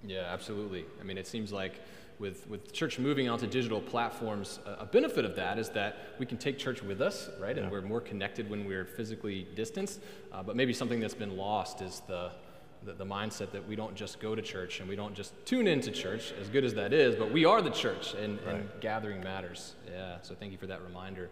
Yeah, 0.06 0.24
absolutely. 0.30 0.84
I 1.00 1.02
mean, 1.02 1.16
it 1.16 1.26
seems 1.26 1.52
like 1.52 1.80
with, 2.18 2.46
with 2.50 2.74
church 2.74 2.98
moving 2.98 3.30
onto 3.30 3.46
digital 3.46 3.80
platforms, 3.80 4.58
a, 4.66 4.82
a 4.82 4.84
benefit 4.84 5.24
of 5.24 5.34
that 5.36 5.58
is 5.58 5.70
that 5.70 5.96
we 6.18 6.26
can 6.26 6.36
take 6.36 6.58
church 6.58 6.82
with 6.82 7.00
us, 7.00 7.30
right? 7.40 7.56
And 7.56 7.64
Yeah. 7.68 7.72
we're 7.72 7.80
more 7.80 8.02
connected 8.02 8.50
when 8.50 8.66
we're 8.66 8.84
physically 8.84 9.48
distanced. 9.54 10.00
Uh, 10.30 10.42
but 10.42 10.54
maybe 10.54 10.74
something 10.74 11.00
that's 11.00 11.14
been 11.14 11.34
lost 11.34 11.80
is 11.80 12.02
the, 12.06 12.30
the, 12.84 12.92
the 12.92 13.06
mindset 13.06 13.52
that 13.52 13.66
we 13.66 13.74
don't 13.74 13.94
just 13.94 14.20
go 14.20 14.34
to 14.34 14.42
church 14.42 14.80
and 14.80 14.88
we 14.88 14.96
don't 14.96 15.14
just 15.14 15.32
tune 15.46 15.66
into 15.66 15.90
church, 15.90 16.34
as 16.38 16.50
good 16.50 16.62
as 16.62 16.74
that 16.74 16.92
is, 16.92 17.16
but 17.16 17.32
we 17.32 17.46
are 17.46 17.62
the 17.62 17.70
church 17.70 18.12
and, 18.12 18.38
and 18.40 18.68
gathering 18.82 19.22
matters. 19.22 19.76
Yeah, 19.90 20.16
so 20.20 20.34
thank 20.34 20.52
you 20.52 20.58
for 20.58 20.66
that 20.66 20.82
reminder. 20.82 21.30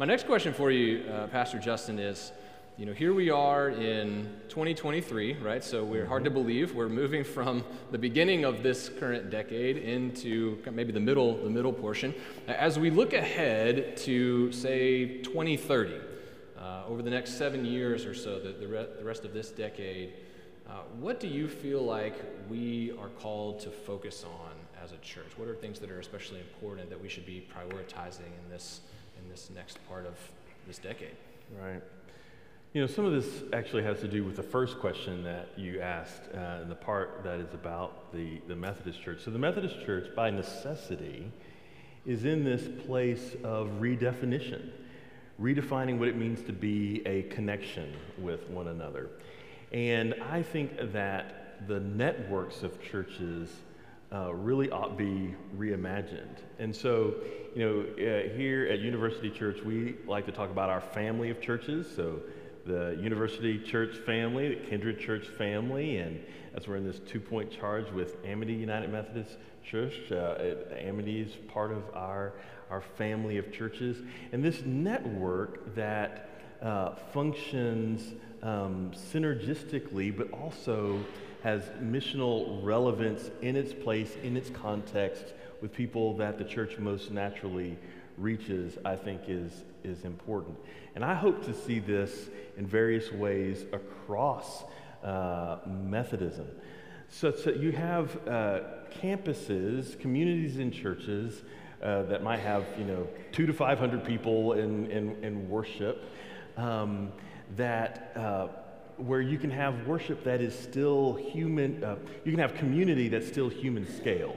My 0.00 0.06
next 0.06 0.24
question 0.24 0.54
for 0.54 0.70
you, 0.70 1.04
uh, 1.10 1.26
Pastor 1.26 1.58
Justin, 1.58 1.98
is 1.98 2.32
you 2.78 2.86
know, 2.86 2.94
here 2.94 3.12
we 3.12 3.28
are 3.28 3.68
in 3.68 4.34
2023, 4.48 5.34
right? 5.34 5.62
So 5.62 5.84
we're 5.84 6.06
hard 6.06 6.24
to 6.24 6.30
believe. 6.30 6.74
We're 6.74 6.88
moving 6.88 7.22
from 7.22 7.62
the 7.90 7.98
beginning 7.98 8.46
of 8.46 8.62
this 8.62 8.88
current 8.88 9.28
decade 9.28 9.76
into 9.76 10.58
maybe 10.72 10.90
the 10.90 11.00
middle, 11.00 11.36
the 11.44 11.50
middle 11.50 11.74
portion. 11.74 12.14
As 12.48 12.78
we 12.78 12.88
look 12.88 13.12
ahead 13.12 13.98
to, 13.98 14.50
say, 14.52 15.18
2030, 15.18 15.92
uh, 16.58 16.84
over 16.88 17.02
the 17.02 17.10
next 17.10 17.36
seven 17.36 17.66
years 17.66 18.06
or 18.06 18.14
so, 18.14 18.40
the, 18.40 18.52
the, 18.52 18.68
re- 18.68 18.88
the 18.98 19.04
rest 19.04 19.26
of 19.26 19.34
this 19.34 19.50
decade, 19.50 20.14
uh, 20.66 20.76
what 20.98 21.20
do 21.20 21.28
you 21.28 21.46
feel 21.46 21.82
like 21.82 22.14
we 22.48 22.92
are 22.98 23.10
called 23.20 23.60
to 23.60 23.70
focus 23.70 24.24
on 24.24 24.52
as 24.82 24.92
a 24.92 24.98
church? 24.98 25.36
What 25.36 25.46
are 25.46 25.54
things 25.54 25.78
that 25.80 25.90
are 25.90 26.00
especially 26.00 26.40
important 26.40 26.88
that 26.88 27.02
we 27.02 27.10
should 27.10 27.26
be 27.26 27.46
prioritizing 27.54 28.20
in 28.42 28.50
this, 28.50 28.80
in 29.22 29.30
this 29.30 29.50
next 29.54 29.78
part 29.88 30.06
of 30.06 30.14
this 30.66 30.78
decade? 30.78 31.16
Right. 31.60 31.82
You 32.72 32.80
know, 32.80 32.86
some 32.86 33.04
of 33.04 33.12
this 33.12 33.42
actually 33.52 33.82
has 33.82 33.98
to 34.00 34.08
do 34.08 34.22
with 34.24 34.36
the 34.36 34.44
first 34.44 34.78
question 34.78 35.24
that 35.24 35.48
you 35.56 35.80
asked, 35.80 36.22
uh, 36.32 36.60
and 36.62 36.70
the 36.70 36.76
part 36.76 37.22
that 37.24 37.40
is 37.40 37.52
about 37.52 38.12
the, 38.12 38.40
the 38.46 38.54
Methodist 38.54 39.02
Church. 39.02 39.22
So, 39.24 39.32
the 39.32 39.40
Methodist 39.40 39.84
Church, 39.84 40.14
by 40.14 40.30
necessity, 40.30 41.32
is 42.06 42.24
in 42.24 42.44
this 42.44 42.68
place 42.86 43.34
of 43.42 43.68
redefinition, 43.80 44.70
redefining 45.40 45.98
what 45.98 46.06
it 46.06 46.16
means 46.16 46.42
to 46.42 46.52
be 46.52 47.02
a 47.06 47.22
connection 47.24 47.92
with 48.18 48.48
one 48.48 48.68
another. 48.68 49.10
And 49.72 50.14
I 50.30 50.42
think 50.42 50.92
that 50.92 51.66
the 51.66 51.80
networks 51.80 52.62
of 52.62 52.80
churches 52.80 53.50
uh, 54.12 54.34
really 54.34 54.70
ought 54.70 54.96
to 54.98 55.04
be 55.04 55.34
reimagined. 55.56 56.38
And 56.58 56.74
so, 56.74 57.14
you 57.54 57.64
know, 57.64 57.80
uh, 57.92 58.28
here 58.36 58.66
at 58.66 58.80
University 58.80 59.30
Church, 59.30 59.58
we 59.64 59.96
like 60.06 60.26
to 60.26 60.32
talk 60.32 60.50
about 60.50 60.68
our 60.68 60.80
family 60.80 61.30
of 61.30 61.40
churches. 61.40 61.86
So, 61.94 62.20
the 62.66 62.98
University 63.00 63.58
Church 63.58 63.96
family, 64.04 64.54
the 64.54 64.66
Kindred 64.68 65.00
Church 65.00 65.26
family, 65.26 65.96
and 65.98 66.20
as 66.54 66.68
we're 66.68 66.76
in 66.76 66.84
this 66.84 67.00
two 67.00 67.20
point 67.20 67.50
charge 67.50 67.90
with 67.90 68.16
Amity 68.24 68.52
United 68.52 68.90
Methodist 68.90 69.38
Church, 69.64 70.12
uh, 70.12 70.74
Amity 70.76 71.20
is 71.20 71.32
part 71.48 71.72
of 71.72 71.82
our, 71.94 72.34
our 72.70 72.80
family 72.80 73.38
of 73.38 73.52
churches. 73.52 74.02
And 74.32 74.44
this 74.44 74.62
network 74.64 75.74
that 75.74 76.28
uh, 76.60 76.94
functions 77.12 78.14
um, 78.42 78.92
synergistically, 78.94 80.14
but 80.16 80.30
also 80.32 80.98
has 81.42 81.62
missional 81.82 82.62
relevance 82.62 83.30
in 83.42 83.56
its 83.56 83.72
place, 83.72 84.16
in 84.22 84.36
its 84.36 84.50
context, 84.50 85.24
with 85.60 85.72
people 85.72 86.16
that 86.16 86.38
the 86.38 86.44
church 86.44 86.78
most 86.78 87.10
naturally 87.10 87.76
reaches, 88.18 88.76
I 88.84 88.96
think 88.96 89.22
is, 89.28 89.64
is 89.84 90.04
important. 90.04 90.56
And 90.94 91.04
I 91.04 91.14
hope 91.14 91.44
to 91.46 91.54
see 91.54 91.78
this 91.78 92.28
in 92.56 92.66
various 92.66 93.10
ways 93.12 93.64
across 93.72 94.64
uh, 95.02 95.58
Methodism. 95.66 96.46
Such 97.08 97.42
that 97.44 97.56
you 97.56 97.72
have 97.72 98.16
uh, 98.28 98.60
campuses, 99.02 99.98
communities 99.98 100.58
and 100.58 100.72
churches 100.72 101.42
uh, 101.82 102.02
that 102.02 102.22
might 102.22 102.40
have, 102.40 102.64
you 102.78 102.84
know, 102.84 103.06
two 103.32 103.46
to 103.46 103.52
500 103.52 104.04
people 104.04 104.52
in, 104.52 104.90
in, 104.90 105.24
in 105.24 105.48
worship, 105.48 106.04
um, 106.56 107.12
that 107.56 108.12
uh, 108.16 108.48
where 109.00 109.20
you 109.20 109.38
can 109.38 109.50
have 109.50 109.86
worship 109.86 110.24
that 110.24 110.40
is 110.40 110.56
still 110.58 111.14
human, 111.14 111.82
uh, 111.82 111.96
you 112.24 112.32
can 112.32 112.40
have 112.40 112.54
community 112.54 113.08
that's 113.08 113.26
still 113.26 113.48
human 113.48 113.86
scale. 113.96 114.36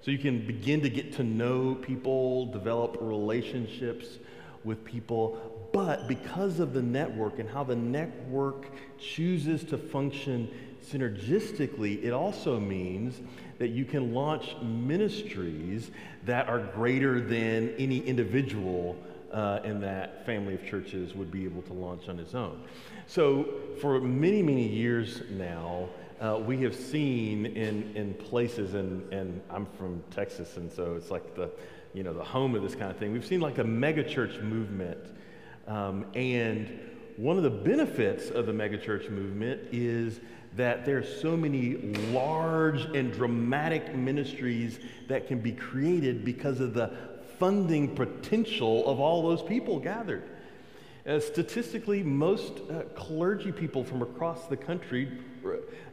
So 0.00 0.10
you 0.10 0.18
can 0.18 0.46
begin 0.46 0.80
to 0.82 0.90
get 0.90 1.12
to 1.14 1.24
know 1.24 1.74
people, 1.74 2.46
develop 2.46 2.96
relationships 3.00 4.06
with 4.64 4.84
people. 4.84 5.68
But 5.72 6.08
because 6.08 6.60
of 6.60 6.72
the 6.72 6.82
network 6.82 7.38
and 7.38 7.48
how 7.48 7.64
the 7.64 7.76
network 7.76 8.66
chooses 8.98 9.64
to 9.64 9.78
function 9.78 10.48
synergistically, 10.90 12.02
it 12.04 12.12
also 12.12 12.58
means 12.58 13.20
that 13.58 13.68
you 13.68 13.84
can 13.84 14.14
launch 14.14 14.56
ministries 14.62 15.90
that 16.24 16.48
are 16.48 16.60
greater 16.60 17.20
than 17.20 17.74
any 17.78 17.98
individual 17.98 18.96
uh, 19.32 19.60
in 19.64 19.80
that 19.80 20.24
family 20.24 20.54
of 20.54 20.64
churches 20.64 21.14
would 21.14 21.30
be 21.30 21.44
able 21.44 21.62
to 21.62 21.72
launch 21.72 22.08
on 22.08 22.18
its 22.18 22.34
own. 22.34 22.62
So, 23.06 23.48
for 23.80 24.00
many, 24.00 24.42
many 24.42 24.66
years 24.66 25.22
now, 25.30 25.88
uh, 26.20 26.38
we 26.44 26.62
have 26.62 26.74
seen 26.74 27.46
in, 27.46 27.92
in 27.94 28.14
places, 28.14 28.74
and, 28.74 29.12
and 29.12 29.40
I'm 29.50 29.66
from 29.78 30.02
Texas, 30.10 30.56
and 30.56 30.72
so 30.72 30.94
it's 30.96 31.10
like 31.10 31.34
the, 31.34 31.50
you 31.94 32.02
know, 32.02 32.12
the 32.12 32.24
home 32.24 32.54
of 32.54 32.62
this 32.62 32.74
kind 32.74 32.90
of 32.90 32.96
thing. 32.96 33.12
We've 33.12 33.26
seen 33.26 33.40
like 33.40 33.58
a 33.58 33.64
megachurch 33.64 34.42
movement. 34.42 34.98
Um, 35.66 36.06
and 36.14 36.80
one 37.16 37.36
of 37.36 37.42
the 37.42 37.50
benefits 37.50 38.30
of 38.30 38.46
the 38.46 38.52
megachurch 38.52 39.10
movement 39.10 39.60
is 39.70 40.20
that 40.56 40.84
there's 40.84 41.20
so 41.20 41.36
many 41.36 41.76
large 42.12 42.82
and 42.96 43.12
dramatic 43.12 43.94
ministries 43.94 44.80
that 45.08 45.28
can 45.28 45.38
be 45.38 45.52
created 45.52 46.24
because 46.24 46.60
of 46.60 46.74
the 46.74 46.90
funding 47.38 47.94
potential 47.94 48.86
of 48.86 49.00
all 49.00 49.22
those 49.22 49.42
people 49.42 49.78
gathered. 49.78 50.22
Uh, 51.06 51.18
statistically, 51.18 52.02
most 52.02 52.60
uh, 52.70 52.82
clergy 52.94 53.50
people 53.50 53.82
from 53.82 54.02
across 54.02 54.46
the 54.46 54.56
country, 54.56 55.10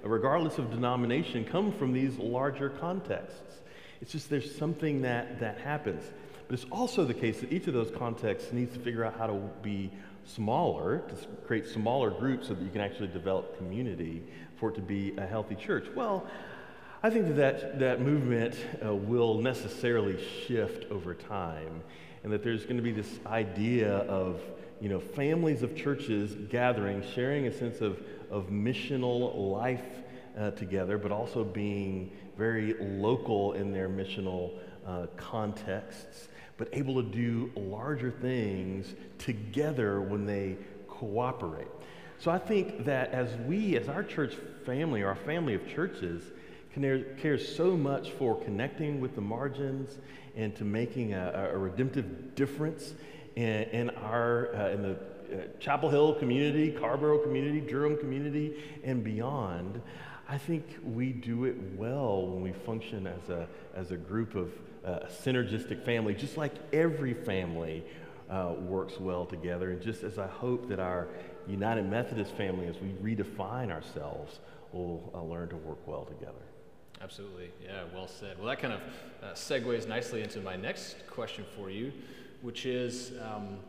regardless 0.03 0.57
of 0.57 0.69
denomination, 0.71 1.45
come 1.45 1.71
from 1.71 1.93
these 1.93 2.17
larger 2.17 2.69
contexts. 2.69 3.61
It's 4.01 4.11
just 4.11 4.29
there's 4.29 4.53
something 4.53 5.01
that, 5.03 5.39
that 5.39 5.57
happens. 5.59 6.03
But 6.47 6.55
it's 6.55 6.65
also 6.71 7.05
the 7.05 7.13
case 7.13 7.39
that 7.39 7.51
each 7.51 7.67
of 7.67 7.73
those 7.73 7.91
contexts 7.91 8.51
needs 8.51 8.73
to 8.73 8.79
figure 8.79 9.05
out 9.05 9.17
how 9.17 9.27
to 9.27 9.39
be 9.61 9.89
smaller, 10.25 10.99
to 11.07 11.15
create 11.47 11.67
smaller 11.67 12.09
groups 12.09 12.47
so 12.47 12.53
that 12.53 12.63
you 12.63 12.69
can 12.69 12.81
actually 12.81 13.07
develop 13.07 13.57
community 13.57 14.21
for 14.57 14.69
it 14.69 14.75
to 14.75 14.81
be 14.81 15.15
a 15.17 15.25
healthy 15.25 15.55
church. 15.55 15.87
Well, 15.95 16.27
I 17.05 17.11
think 17.11 17.27
that 17.27 17.35
that, 17.35 17.79
that 17.81 18.01
movement 18.01 18.55
uh, 18.83 18.95
will 18.95 19.39
necessarily 19.39 20.17
shift 20.47 20.89
over 20.89 21.13
time, 21.13 21.83
and 22.23 22.33
that 22.33 22.43
there's 22.43 22.63
going 22.63 22.77
to 22.77 22.81
be 22.81 22.93
this 22.93 23.19
idea 23.27 23.97
of 23.97 24.41
you 24.81 24.89
know 24.89 24.99
families 24.99 25.61
of 25.61 25.75
churches 25.75 26.33
gathering, 26.49 27.03
sharing 27.13 27.45
a 27.45 27.51
sense 27.51 27.79
of, 27.79 28.01
of 28.31 28.47
missional 28.47 29.51
life 29.51 29.85
uh, 30.35 30.49
together, 30.49 30.97
but 30.97 31.11
also 31.11 31.43
being 31.43 32.11
very 32.39 32.73
local 32.79 33.53
in 33.53 33.71
their 33.71 33.87
missional 33.87 34.57
uh, 34.87 35.05
contexts, 35.15 36.29
but 36.57 36.69
able 36.73 36.95
to 36.95 37.07
do 37.07 37.51
larger 37.55 38.09
things 38.09 38.95
together 39.19 40.01
when 40.01 40.25
they 40.25 40.57
cooperate. 40.87 41.67
So 42.17 42.31
I 42.31 42.39
think 42.39 42.85
that 42.85 43.11
as 43.11 43.29
we, 43.45 43.77
as 43.77 43.89
our 43.89 44.01
church 44.01 44.33
family, 44.65 45.03
our 45.03 45.15
family 45.15 45.53
of 45.53 45.67
churches, 45.67 46.23
cares 46.75 47.55
so 47.55 47.75
much 47.75 48.11
for 48.11 48.35
connecting 48.43 48.99
with 48.99 49.15
the 49.15 49.21
margins 49.21 49.97
and 50.35 50.55
to 50.55 50.63
making 50.63 51.13
a, 51.13 51.49
a 51.53 51.57
redemptive 51.57 52.35
difference 52.35 52.93
in, 53.35 53.63
in 53.71 53.89
our 53.91 54.53
uh, 54.55 54.69
in 54.69 54.81
the 54.81 54.91
uh, 54.91 55.47
Chapel 55.59 55.89
Hill 55.89 56.15
community, 56.15 56.71
Carrboro 56.71 57.17
community, 57.19 57.61
Durham 57.61 57.97
community, 57.97 58.55
and 58.83 59.03
beyond. 59.03 59.81
I 60.27 60.37
think 60.37 60.65
we 60.83 61.11
do 61.11 61.45
it 61.45 61.55
well 61.75 62.27
when 62.27 62.41
we 62.41 62.51
function 62.51 63.07
as 63.07 63.29
a 63.29 63.47
as 63.73 63.91
a 63.91 63.97
group 63.97 64.35
of 64.35 64.51
uh, 64.85 64.99
synergistic 65.07 65.83
family, 65.83 66.13
just 66.13 66.37
like 66.37 66.53
every 66.73 67.13
family 67.13 67.83
uh, 68.29 68.53
works 68.57 68.99
well 68.99 69.25
together. 69.25 69.71
And 69.71 69.81
just 69.81 70.03
as 70.03 70.19
I 70.19 70.27
hope 70.27 70.67
that 70.69 70.79
our 70.79 71.07
United 71.47 71.89
Methodist 71.89 72.31
family, 72.33 72.67
as 72.67 72.75
we 72.79 72.89
redefine 72.89 73.71
ourselves, 73.71 74.39
will 74.73 75.11
uh, 75.13 75.21
learn 75.21 75.49
to 75.49 75.55
work 75.57 75.79
well 75.87 76.05
together. 76.05 76.33
Absolutely. 77.01 77.51
Yeah, 77.63 77.83
well 77.93 78.07
said. 78.07 78.37
Well, 78.37 78.47
that 78.47 78.59
kind 78.59 78.73
of 78.73 78.79
uh, 79.21 79.33
segues 79.33 79.87
nicely 79.87 80.21
into 80.21 80.39
my 80.39 80.55
next 80.55 81.07
question 81.07 81.45
for 81.55 81.69
you, 81.69 81.91
which 82.41 82.65
is 82.65 83.11
um, 83.21 83.59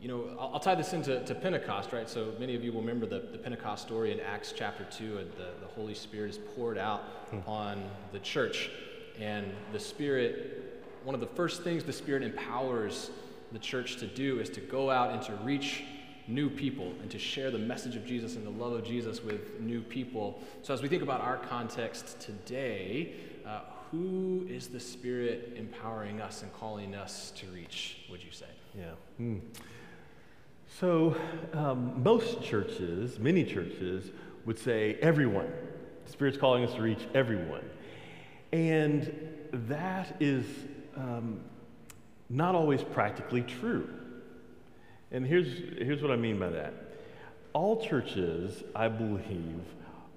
you 0.00 0.08
know, 0.08 0.36
I'll, 0.38 0.54
I'll 0.54 0.60
tie 0.60 0.74
this 0.74 0.92
into 0.92 1.24
to 1.24 1.34
Pentecost, 1.34 1.92
right? 1.92 2.08
So 2.08 2.32
many 2.38 2.54
of 2.54 2.62
you 2.62 2.72
will 2.72 2.80
remember 2.80 3.06
the, 3.06 3.20
the 3.32 3.38
Pentecost 3.38 3.84
story 3.84 4.12
in 4.12 4.20
Acts 4.20 4.52
chapter 4.54 4.84
2, 4.84 5.18
and 5.18 5.30
the, 5.32 5.50
the 5.60 5.66
Holy 5.74 5.94
Spirit 5.94 6.30
is 6.30 6.38
poured 6.56 6.78
out 6.78 7.02
upon 7.32 7.82
the 8.12 8.20
church. 8.20 8.70
And 9.18 9.52
the 9.72 9.80
Spirit, 9.80 10.84
one 11.02 11.14
of 11.14 11.20
the 11.20 11.26
first 11.26 11.62
things 11.62 11.82
the 11.82 11.92
Spirit 11.92 12.22
empowers 12.22 13.10
the 13.50 13.58
church 13.58 13.96
to 13.96 14.06
do 14.06 14.38
is 14.38 14.48
to 14.50 14.60
go 14.60 14.90
out 14.90 15.10
and 15.12 15.22
to 15.22 15.32
reach 15.44 15.82
new 16.28 16.50
people 16.50 16.92
and 17.00 17.10
to 17.10 17.18
share 17.18 17.50
the 17.50 17.58
message 17.58 17.96
of 17.96 18.06
Jesus 18.06 18.36
and 18.36 18.46
the 18.46 18.62
love 18.62 18.72
of 18.72 18.84
Jesus 18.84 19.22
with 19.22 19.60
new 19.60 19.80
people. 19.80 20.40
So, 20.62 20.74
as 20.74 20.82
we 20.82 20.88
think 20.88 21.02
about 21.02 21.20
our 21.20 21.38
context 21.38 22.20
today, 22.20 23.14
uh, 23.46 23.60
who 23.90 24.46
is 24.48 24.68
the 24.68 24.80
Spirit 24.80 25.54
empowering 25.56 26.20
us 26.20 26.42
and 26.42 26.52
calling 26.52 26.94
us 26.94 27.32
to 27.36 27.46
reach, 27.46 27.98
would 28.10 28.22
you 28.22 28.30
say? 28.30 28.46
Yeah. 28.76 28.92
Hmm. 29.16 29.38
So, 30.78 31.16
um, 31.54 32.02
most 32.02 32.42
churches, 32.42 33.18
many 33.18 33.42
churches, 33.44 34.10
would 34.44 34.58
say 34.58 34.98
everyone. 35.00 35.50
The 36.04 36.12
Spirit's 36.12 36.38
calling 36.38 36.64
us 36.64 36.74
to 36.74 36.82
reach 36.82 37.06
everyone. 37.14 37.64
And 38.52 39.12
that 39.52 40.16
is 40.20 40.44
um, 40.96 41.40
not 42.28 42.54
always 42.54 42.82
practically 42.82 43.42
true. 43.42 43.88
And 45.10 45.26
here's, 45.26 45.58
here's 45.78 46.02
what 46.02 46.10
I 46.10 46.16
mean 46.16 46.38
by 46.38 46.50
that. 46.50 46.74
All 47.54 47.80
churches, 47.82 48.62
I 48.74 48.88
believe, 48.88 49.62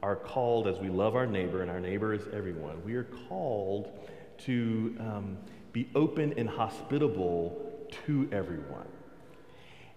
are 0.04 0.16
called, 0.16 0.68
as 0.68 0.80
we 0.80 0.90
love 0.90 1.16
our 1.16 1.26
neighbor, 1.26 1.62
and 1.62 1.72
our 1.72 1.80
neighbor 1.80 2.14
is 2.14 2.24
everyone, 2.34 2.84
we 2.84 2.96
are 2.96 3.08
called 3.30 3.92
to 4.40 4.96
um, 5.00 5.38
be 5.72 5.90
open 5.96 6.34
and 6.38 6.50
hospitable 6.50 7.72
to 8.06 8.28
everyone. 8.32 8.88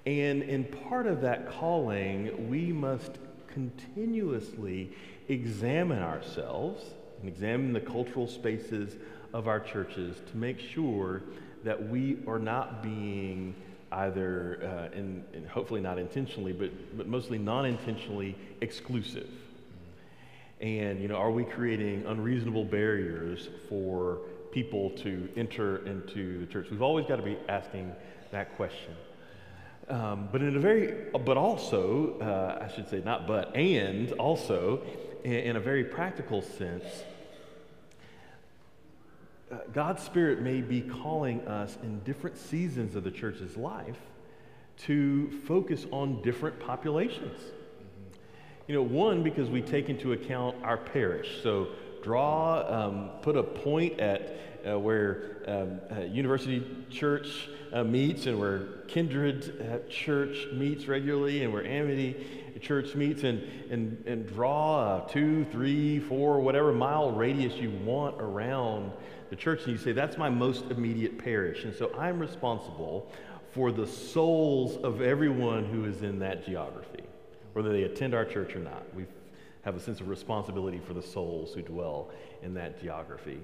And 0.07 0.43
in 0.43 0.65
part 0.65 1.07
of 1.07 1.23
that 1.23 1.51
calling, 1.51 2.49
we 2.49 2.73
must 2.73 3.19
continuously 3.49 4.93
examine 5.29 6.03
ourselves 6.03 6.83
and 7.21 7.29
examine 7.29 7.73
the 7.73 7.81
cultural 7.81 8.29
spaces 8.29 8.97
of 9.33 9.49
our 9.49 9.61
churches 9.61 10.21
to 10.31 10.37
make 10.37 10.61
sure 10.61 11.23
that 11.65 11.89
we 11.89 12.19
are 12.27 12.39
not 12.39 12.83
being 12.83 13.55
either, 13.95 14.91
uh, 14.93 14.97
in, 14.97 15.25
in 15.33 15.47
hopefully 15.47 15.81
not 15.81 15.99
intentionally, 15.99 16.53
but, 16.53 16.71
but 16.97 17.07
mostly 17.07 17.39
non 17.39 17.65
intentionally 17.65 18.37
exclusive. 18.61 19.31
And, 20.61 21.01
you 21.01 21.09
know, 21.09 21.17
are 21.17 21.31
we 21.31 21.45
creating 21.45 22.05
unreasonable 22.07 22.65
barriers 22.65 23.49
for 23.69 24.21
people 24.53 24.91
to 24.91 25.29
enter 25.37 25.87
into 25.87 26.41
the 26.41 26.47
church? 26.47 26.69
We've 26.71 26.83
always 26.83 27.07
got 27.07 27.17
to 27.17 27.23
be 27.23 27.37
asking 27.49 27.93
that 28.31 28.57
question. 28.57 28.95
Um, 29.89 30.29
but 30.33 30.41
in 30.41 30.57
a 30.57 30.61
very, 30.61 31.11
but 31.25 31.37
also, 31.37 32.19
uh, 32.21 32.65
I 32.65 32.75
should 32.75 32.89
say 32.89 33.03
not 33.05 33.27
but, 33.27 33.55
and 33.55 34.13
also, 34.13 34.83
in, 35.25 35.33
in 35.33 35.57
a 35.57 35.61
very 35.61 35.85
practical 35.85 36.41
sense, 36.41 36.85
God's 39.73 40.03
Spirit 40.03 40.41
may 40.41 40.61
be 40.61 40.81
calling 40.81 41.47
us 41.47 41.77
in 41.83 42.01
different 42.01 42.37
seasons 42.37 42.95
of 42.95 43.05
the 43.05 43.11
church's 43.11 43.57
life 43.57 43.99
to 44.77 45.31
focus 45.47 45.87
on 45.91 46.23
different 46.23 46.59
populations. 46.61 47.39
You 48.67 48.75
know, 48.75 48.83
one, 48.83 49.23
because 49.23 49.51
we 49.51 49.61
take 49.61 49.89
into 49.89 50.13
account 50.13 50.57
our 50.65 50.79
parish. 50.79 51.43
So 51.43 51.69
draw, 52.03 52.65
um, 52.69 53.11
put 53.23 53.37
a 53.37 53.43
point 53.43 54.01
at 54.01 54.39
uh, 54.67 54.79
where 54.79 55.43
um, 55.47 55.81
uh, 55.95 56.01
University 56.05 56.65
Church 56.91 57.49
uh, 57.73 57.85
meets 57.85 58.27
and 58.27 58.39
where 58.39 58.61
Kindred 58.89 59.61
uh, 59.61 59.89
Church 59.91 60.47
meets 60.53 60.87
regularly 60.87 61.45
and 61.45 61.53
where 61.53 61.67
Amity 61.67 62.17
Church 62.61 62.95
meets 62.95 63.25
and, 63.25 63.43
and, 63.71 64.03
and 64.07 64.27
draw 64.27 65.05
a 65.05 65.11
two, 65.11 65.45
three, 65.53 66.01
four, 66.01 66.41
whatever 66.41 66.73
mile 66.73 67.11
radius 67.11 67.55
you 67.57 67.71
want 67.85 68.17
around 68.21 68.93
the 69.35 69.41
church. 69.41 69.65
And 69.65 69.73
you 69.73 69.79
say, 69.79 69.91
that's 69.91 70.17
my 70.17 70.31
most 70.31 70.71
immediate 70.71 71.19
parish. 71.19 71.65
And 71.65 71.75
so 71.75 71.93
I'm 71.99 72.21
responsible 72.21 73.11
for 73.53 73.73
the 73.73 73.87
souls 73.87 74.77
of 74.85 75.01
everyone 75.01 75.65
who 75.65 75.85
is 75.87 76.03
in 76.03 76.21
that 76.21 76.47
geography, 76.47 77.03
whether 77.53 77.73
they 77.73 77.83
attend 77.83 78.15
our 78.15 78.25
church 78.25 78.55
or 78.55 78.61
not. 78.61 78.83
We 78.95 79.07
have 79.63 79.75
a 79.75 79.81
sense 79.81 80.01
of 80.01 80.09
responsibility 80.09 80.81
for 80.87 80.95
the 80.95 81.03
souls 81.03 81.53
who 81.53 81.63
dwell 81.63 82.11
in 82.43 82.55
that 82.55 82.81
geography. 82.81 83.41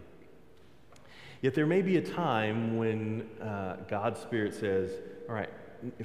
Yet 1.42 1.54
there 1.54 1.66
may 1.66 1.82
be 1.82 1.97
a 1.97 2.02
time 2.02 2.76
when 2.76 3.28
uh, 3.42 3.76
God's 3.88 4.21
Spirit 4.21 4.54
says, 4.54 4.93
All 5.28 5.34
right, 5.34 5.49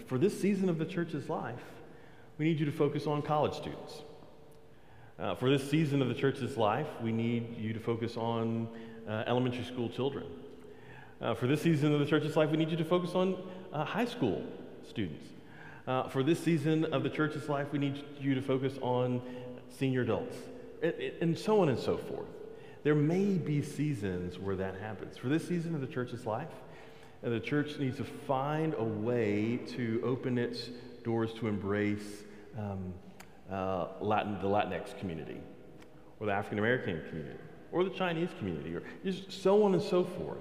for 0.08 0.18
this 0.18 0.40
season 0.40 0.68
of 0.68 0.80
the 0.80 0.86
church's 0.86 1.30
life, 1.30 1.62
we 2.40 2.46
need 2.46 2.60
you 2.60 2.66
to 2.66 2.72
focus 2.72 3.06
on 3.06 3.22
college 3.22 3.54
students. 3.54 4.02
Uh, 5.20 5.36
for 5.36 5.50
this 5.50 5.70
season 5.70 6.02
of 6.02 6.08
the 6.08 6.14
church's 6.14 6.58
life, 6.58 6.88
we 7.04 7.12
need 7.12 7.56
you 7.58 7.72
to 7.74 7.80
focus 7.80 8.18
on 8.18 8.68
uh, 9.08 9.24
elementary 9.28 9.64
school 9.64 9.90
children. 9.90 10.26
Uh, 11.22 11.34
for 11.34 11.48
this 11.48 11.62
season 11.62 11.94
of 11.94 12.00
the 12.00 12.06
church's 12.06 12.36
life, 12.36 12.50
we 12.50 12.58
need 12.58 12.70
you 12.70 12.78
to 12.78 12.86
focus 12.86 13.16
on 13.16 13.38
uh, 13.72 13.86
high 13.86 14.06
school 14.06 14.44
students. 14.88 15.26
Uh, 15.88 16.08
for 16.10 16.24
this 16.24 16.40
season 16.40 16.86
of 16.94 17.04
the 17.04 17.10
church's 17.10 17.48
life, 17.48 17.68
we 17.72 17.80
need 17.80 18.04
you 18.20 18.36
to 18.36 18.42
focus 18.42 18.74
on 18.82 19.22
senior 19.70 20.02
adults, 20.02 20.38
and, 21.22 21.38
so 21.38 21.62
on 21.62 21.70
and 21.70 21.80
so 21.80 21.98
forth. 21.98 22.28
There 22.84 22.96
may 22.96 23.36
be 23.36 23.62
seasons 23.62 24.40
where 24.40 24.56
that 24.56 24.76
happens. 24.80 25.18
For 25.18 25.28
this 25.28 25.48
season 25.48 25.76
of 25.76 25.82
the 25.82 25.88
church's 25.88 26.26
life, 26.26 26.50
and 27.24 27.34
the 27.34 27.40
church 27.40 27.78
needs 27.80 27.98
to 27.98 28.04
find 28.04 28.74
a 28.78 28.84
way 28.84 29.60
to 29.70 30.02
open 30.04 30.38
its 30.38 30.70
doors 31.04 31.34
to 31.34 31.48
embrace 31.48 32.24
um, 32.58 32.94
uh, 33.52 33.88
Latin, 34.02 34.40
the 34.42 34.48
Latinx 34.48 34.98
community, 35.00 35.38
or 36.20 36.28
the 36.28 36.34
African 36.34 36.60
American 36.60 37.02
community, 37.10 37.40
or 37.72 37.84
the 37.84 37.90
Chinese 37.90 38.30
community, 38.40 38.76
or 38.76 38.84
just 39.04 39.32
so 39.32 39.64
on 39.64 39.74
and 39.74 39.82
so 39.82 40.04
forth. 40.04 40.38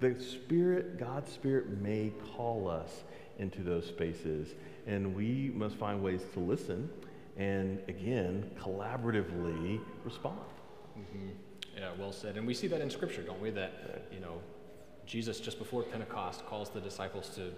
The 0.00 0.20
Spirit, 0.20 0.98
God's 0.98 1.32
Spirit, 1.32 1.80
may 1.80 2.12
call 2.36 2.68
us 2.68 3.02
into 3.38 3.62
those 3.62 3.86
spaces, 3.86 4.54
and 4.86 5.14
we 5.14 5.50
must 5.54 5.76
find 5.76 6.02
ways 6.02 6.22
to 6.34 6.40
listen 6.40 6.88
and, 7.36 7.80
again, 7.88 8.50
collaboratively 8.60 9.80
respond. 10.04 10.38
Mm-hmm. 10.98 11.28
Yeah, 11.76 11.90
well 11.98 12.12
said. 12.12 12.36
And 12.36 12.46
we 12.46 12.54
see 12.54 12.66
that 12.68 12.80
in 12.80 12.90
Scripture, 12.90 13.22
don't 13.22 13.40
we? 13.40 13.50
That, 13.50 14.08
you 14.12 14.20
know, 14.20 14.40
Jesus, 15.06 15.38
just 15.40 15.58
before 15.58 15.82
Pentecost, 15.84 16.44
calls 16.46 16.70
the 16.70 16.80
disciples 16.80 17.28
to 17.36 17.52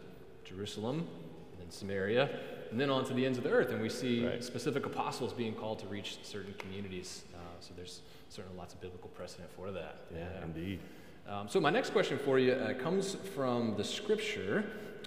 Jerusalem, 0.44 1.09
and 1.53 1.61
then 1.61 1.70
Samaria, 1.70 2.29
and 2.70 2.79
then 2.79 2.90
on 2.90 3.05
to 3.07 3.14
the 3.14 3.25
ends 3.25 3.38
of 3.38 3.44
the 3.44 3.51
earth. 3.51 3.70
And 3.70 3.81
we 3.81 3.88
see 3.88 4.27
right. 4.27 4.44
specific 4.44 4.87
apostles 4.87 5.33
being 5.33 5.55
called 5.55 5.79
to 5.81 5.87
reach 5.87 6.18
certain 6.23 6.55
communities. 6.59 7.25
So 7.61 7.73
there's 7.77 8.03
certainly 8.29 8.57
lots 8.59 8.75
of 8.75 8.81
biblical 8.81 9.09
precedent 9.11 9.51
for 9.57 9.70
that. 9.70 9.96
Yeah, 10.12 10.20
yeah. 10.20 10.44
indeed. 10.44 10.81
Um, 11.29 11.49
so 11.49 11.61
my 11.61 11.70
next 11.70 11.90
question 11.90 12.18
for 12.18 12.38
you 12.38 12.53
uh, 12.53 12.75
comes 12.75 13.14
from 13.35 13.77
the 13.77 13.85
Scripture 13.85 14.64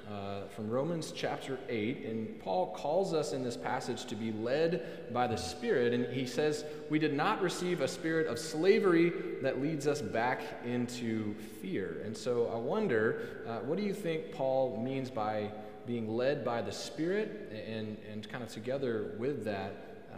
uh, 0.10 0.48
from 0.56 0.70
Romans 0.70 1.13
chapter 1.16 1.58
8. 1.70 2.06
And 2.06 2.39
Paul 2.39 2.74
calls 2.76 3.13
us 3.13 3.34
in 3.34 3.44
this 3.44 3.58
passage 3.58 4.06
to 4.06 4.16
be 4.16 4.32
led 4.32 5.13
by 5.13 5.28
the 5.28 5.38
Spirit. 5.38 5.94
And 5.94 6.06
he 6.13 6.26
says, 6.26 6.66
We 6.89 7.00
did 7.00 7.13
not 7.13 7.42
receive 7.42 7.82
a 7.82 7.88
spirit 7.88 8.28
of 8.28 8.38
slavery 8.38 9.12
that 9.42 9.62
leads 9.62 9.88
us 9.88 10.02
back 10.02 10.42
into 10.66 11.34
fear. 11.62 12.02
And 12.06 12.16
so 12.16 12.52
I 12.54 12.58
wonder, 12.58 13.44
uh, 13.48 13.60
what 13.60 13.78
do 13.78 13.84
you 13.84 13.94
think 13.94 14.32
Paul 14.34 14.82
means 14.84 15.10
by 15.10 15.52
being 15.86 16.08
led 16.08 16.46
by 16.46 16.62
the 16.62 16.72
Spirit? 16.72 17.52
And, 17.68 17.98
and 18.12 18.28
kind 18.30 18.44
of 18.44 18.52
together 18.52 19.16
with 19.18 19.44
that, 19.46 19.92
uh, 20.13 20.17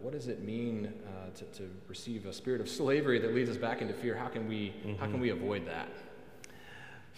what 0.00 0.12
does 0.12 0.28
it 0.28 0.42
mean 0.42 0.92
uh, 1.06 1.36
to, 1.36 1.44
to, 1.58 1.70
receive 1.88 2.26
a 2.26 2.32
spirit 2.32 2.60
of 2.60 2.68
slavery 2.68 3.18
that 3.18 3.34
leads 3.34 3.50
us 3.50 3.56
back 3.56 3.82
into 3.82 3.92
fear? 3.94 4.16
How 4.16 4.28
can 4.28 4.48
we, 4.48 4.74
mm-hmm. 4.84 4.94
how 4.94 5.06
can 5.06 5.20
we 5.20 5.30
avoid 5.30 5.66
that? 5.66 5.88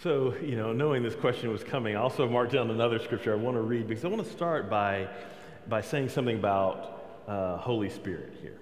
So, 0.01 0.35
you 0.41 0.55
know, 0.55 0.73
knowing 0.73 1.03
this 1.03 1.15
question 1.15 1.51
was 1.51 1.63
coming, 1.63 1.95
I 1.95 1.99
also 1.99 2.27
marked 2.27 2.51
down 2.51 2.69
another 2.69 2.99
scripture 2.99 3.31
I 3.31 3.37
want 3.37 3.55
to 3.55 3.61
read 3.61 3.87
because 3.87 4.03
I 4.03 4.09
want 4.09 4.23
to 4.25 4.31
start 4.31 4.69
by, 4.69 5.07
by 5.69 5.81
saying 5.81 6.09
something 6.09 6.37
about 6.37 7.21
uh, 7.27 7.57
Holy 7.57 7.89
Spirit 7.89 8.33
here. 8.41 8.57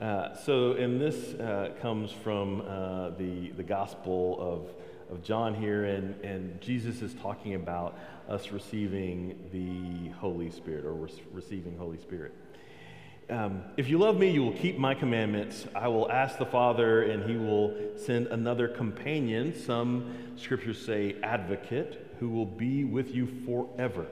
Uh, 0.00 0.34
so, 0.34 0.72
and 0.72 1.00
this 1.00 1.34
uh, 1.34 1.70
comes 1.80 2.10
from 2.10 2.62
uh, 2.62 3.10
the, 3.10 3.50
the 3.56 3.62
Gospel 3.62 4.36
of, 4.40 5.14
of 5.14 5.22
John 5.22 5.54
here, 5.54 5.84
and, 5.84 6.20
and 6.22 6.60
Jesus 6.60 7.00
is 7.00 7.14
talking 7.14 7.54
about 7.54 7.98
us 8.28 8.50
receiving 8.50 9.38
the 9.52 10.10
Holy 10.18 10.50
Spirit 10.50 10.84
or 10.84 10.94
re- 10.94 11.22
receiving 11.32 11.76
Holy 11.78 11.98
Spirit. 11.98 12.34
Um, 13.30 13.62
if 13.78 13.88
you 13.88 13.96
love 13.96 14.18
me, 14.18 14.30
you 14.30 14.42
will 14.42 14.52
keep 14.52 14.78
my 14.78 14.94
commandments. 14.94 15.66
I 15.74 15.88
will 15.88 16.10
ask 16.12 16.38
the 16.38 16.44
Father, 16.44 17.04
and 17.04 17.28
he 17.28 17.36
will 17.36 17.74
send 17.96 18.26
another 18.26 18.68
companion, 18.68 19.54
some 19.58 20.14
scriptures 20.36 20.84
say 20.84 21.16
advocate, 21.22 22.14
who 22.20 22.28
will 22.28 22.46
be 22.46 22.84
with 22.84 23.14
you 23.14 23.26
forever. 23.46 24.06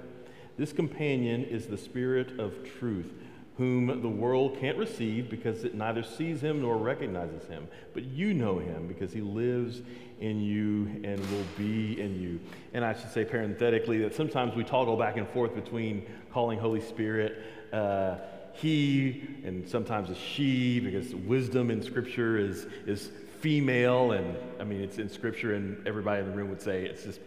This 0.56 0.72
companion 0.72 1.44
is 1.44 1.66
the 1.66 1.76
Spirit 1.76 2.38
of 2.40 2.54
truth, 2.78 3.12
whom 3.58 4.00
the 4.00 4.08
world 4.08 4.56
can't 4.58 4.78
receive 4.78 5.28
because 5.28 5.64
it 5.64 5.74
neither 5.74 6.02
sees 6.02 6.42
him 6.42 6.62
nor 6.62 6.78
recognizes 6.78 7.46
him. 7.48 7.68
But 7.92 8.04
you 8.04 8.32
know 8.32 8.58
him 8.58 8.88
because 8.88 9.12
he 9.12 9.20
lives 9.20 9.82
in 10.20 10.40
you 10.40 11.02
and 11.04 11.20
will 11.30 11.44
be 11.58 12.00
in 12.00 12.18
you. 12.18 12.40
And 12.72 12.82
I 12.82 12.94
should 12.94 13.10
say 13.10 13.26
parenthetically 13.26 13.98
that 13.98 14.14
sometimes 14.14 14.54
we 14.54 14.64
toggle 14.64 14.96
back 14.96 15.18
and 15.18 15.28
forth 15.28 15.54
between 15.54 16.06
calling 16.32 16.58
Holy 16.58 16.80
Spirit. 16.80 17.42
Uh, 17.72 18.16
he 18.54 19.22
and 19.44 19.68
sometimes 19.68 20.10
a 20.10 20.14
she 20.14 20.80
because 20.80 21.14
wisdom 21.14 21.70
in 21.70 21.82
Scripture 21.82 22.38
is, 22.38 22.66
is 22.86 23.10
female. 23.40 24.12
And 24.12 24.36
I 24.60 24.64
mean, 24.64 24.80
it's 24.80 24.98
in 24.98 25.08
Scripture, 25.08 25.54
and 25.54 25.86
everybody 25.86 26.20
in 26.20 26.30
the 26.30 26.36
room 26.36 26.50
would 26.50 26.62
say 26.62 26.84
it's 26.84 27.04
just 27.04 27.20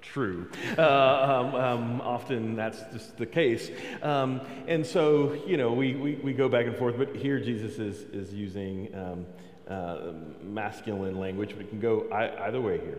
true. 0.00 0.50
Uh, 0.78 0.82
um, 0.82 1.54
um, 1.54 2.00
often 2.00 2.56
that's 2.56 2.80
just 2.92 3.16
the 3.16 3.26
case. 3.26 3.70
Um, 4.02 4.40
and 4.66 4.86
so, 4.86 5.32
you 5.46 5.56
know, 5.56 5.72
we, 5.72 5.94
we, 5.94 6.14
we, 6.16 6.32
go 6.32 6.48
back 6.48 6.66
and 6.66 6.76
forth, 6.76 6.96
but 6.96 7.16
here 7.16 7.40
Jesus 7.40 7.78
is, 7.78 8.02
is 8.12 8.32
using 8.32 8.94
um, 8.94 9.26
uh, 9.68 10.12
masculine 10.42 11.18
language. 11.18 11.50
But 11.50 11.66
it 11.66 11.68
can 11.68 11.80
go 11.80 12.06
either 12.12 12.60
way 12.60 12.78
here. 12.78 12.98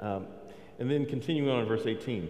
Um, 0.00 0.26
and 0.78 0.90
then 0.90 1.06
continuing 1.06 1.50
on 1.50 1.60
in 1.60 1.66
verse 1.66 1.86
18 1.86 2.28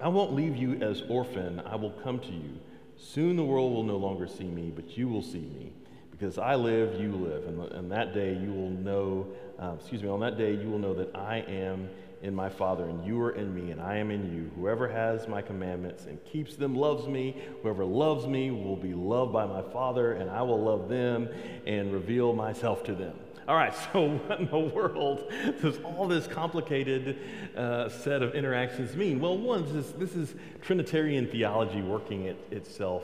I 0.00 0.08
won't 0.08 0.32
leave 0.32 0.56
you 0.56 0.74
as 0.80 1.02
orphan, 1.08 1.60
I 1.66 1.76
will 1.76 1.90
come 1.90 2.18
to 2.20 2.32
you. 2.32 2.58
Soon 3.00 3.36
the 3.36 3.44
world 3.44 3.72
will 3.72 3.82
no 3.82 3.96
longer 3.96 4.26
see 4.26 4.44
me, 4.44 4.70
but 4.74 4.96
you 4.96 5.08
will 5.08 5.22
see 5.22 5.38
me. 5.38 5.72
Because 6.10 6.36
I 6.36 6.54
live, 6.54 7.00
you 7.00 7.12
live. 7.12 7.46
And, 7.46 7.60
and 7.72 7.90
that 7.92 8.12
day 8.12 8.34
you 8.34 8.52
will 8.52 8.70
know, 8.70 9.26
uh, 9.58 9.74
excuse 9.78 10.02
me, 10.02 10.08
on 10.08 10.20
that 10.20 10.36
day 10.36 10.54
you 10.54 10.68
will 10.68 10.78
know 10.78 10.94
that 10.94 11.16
I 11.16 11.38
am 11.38 11.88
in 12.22 12.34
my 12.34 12.50
Father, 12.50 12.84
and 12.84 13.04
you 13.06 13.18
are 13.22 13.30
in 13.30 13.54
me, 13.54 13.70
and 13.70 13.80
I 13.80 13.96
am 13.96 14.10
in 14.10 14.30
you. 14.30 14.50
Whoever 14.54 14.86
has 14.86 15.26
my 15.26 15.40
commandments 15.40 16.04
and 16.04 16.22
keeps 16.26 16.54
them 16.54 16.74
loves 16.74 17.08
me. 17.08 17.42
Whoever 17.62 17.84
loves 17.84 18.26
me 18.26 18.50
will 18.50 18.76
be 18.76 18.92
loved 18.92 19.32
by 19.32 19.46
my 19.46 19.62
Father, 19.62 20.12
and 20.12 20.28
I 20.28 20.42
will 20.42 20.62
love 20.62 20.90
them 20.90 21.28
and 21.66 21.90
reveal 21.92 22.34
myself 22.34 22.84
to 22.84 22.94
them. 22.94 23.14
All 23.50 23.56
right, 23.56 23.74
so 23.92 24.10
what 24.10 24.38
in 24.38 24.46
the 24.46 24.58
world 24.60 25.28
does 25.60 25.80
all 25.80 26.06
this 26.06 26.28
complicated 26.28 27.18
uh, 27.56 27.88
set 27.88 28.22
of 28.22 28.36
interactions 28.36 28.94
mean? 28.94 29.18
Well, 29.18 29.36
one, 29.36 29.64
this 29.64 29.86
is, 29.86 29.92
this 29.94 30.14
is 30.14 30.36
Trinitarian 30.62 31.26
theology 31.26 31.82
working 31.82 32.26
it, 32.26 32.38
itself 32.52 33.02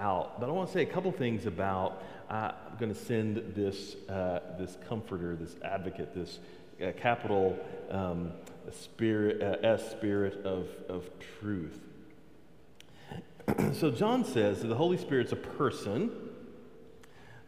out. 0.00 0.40
But 0.40 0.48
I 0.48 0.52
want 0.52 0.68
to 0.68 0.72
say 0.72 0.80
a 0.84 0.86
couple 0.86 1.12
things 1.12 1.44
about 1.44 2.02
uh, 2.30 2.52
I'm 2.70 2.78
going 2.78 2.94
to 2.94 2.98
send 2.98 3.52
this, 3.54 3.96
uh, 4.08 4.40
this 4.58 4.78
comforter, 4.88 5.36
this 5.36 5.56
advocate, 5.62 6.14
this 6.14 6.38
uh, 6.82 6.92
capital 6.92 7.58
um, 7.90 8.32
spirit, 8.70 9.42
uh, 9.42 9.66
S 9.66 9.90
spirit 9.90 10.46
of, 10.46 10.66
of 10.88 11.10
truth. 11.38 11.78
so 13.74 13.90
John 13.90 14.24
says 14.24 14.62
that 14.62 14.68
the 14.68 14.76
Holy 14.76 14.96
Spirit's 14.96 15.32
a 15.32 15.36
person, 15.36 16.10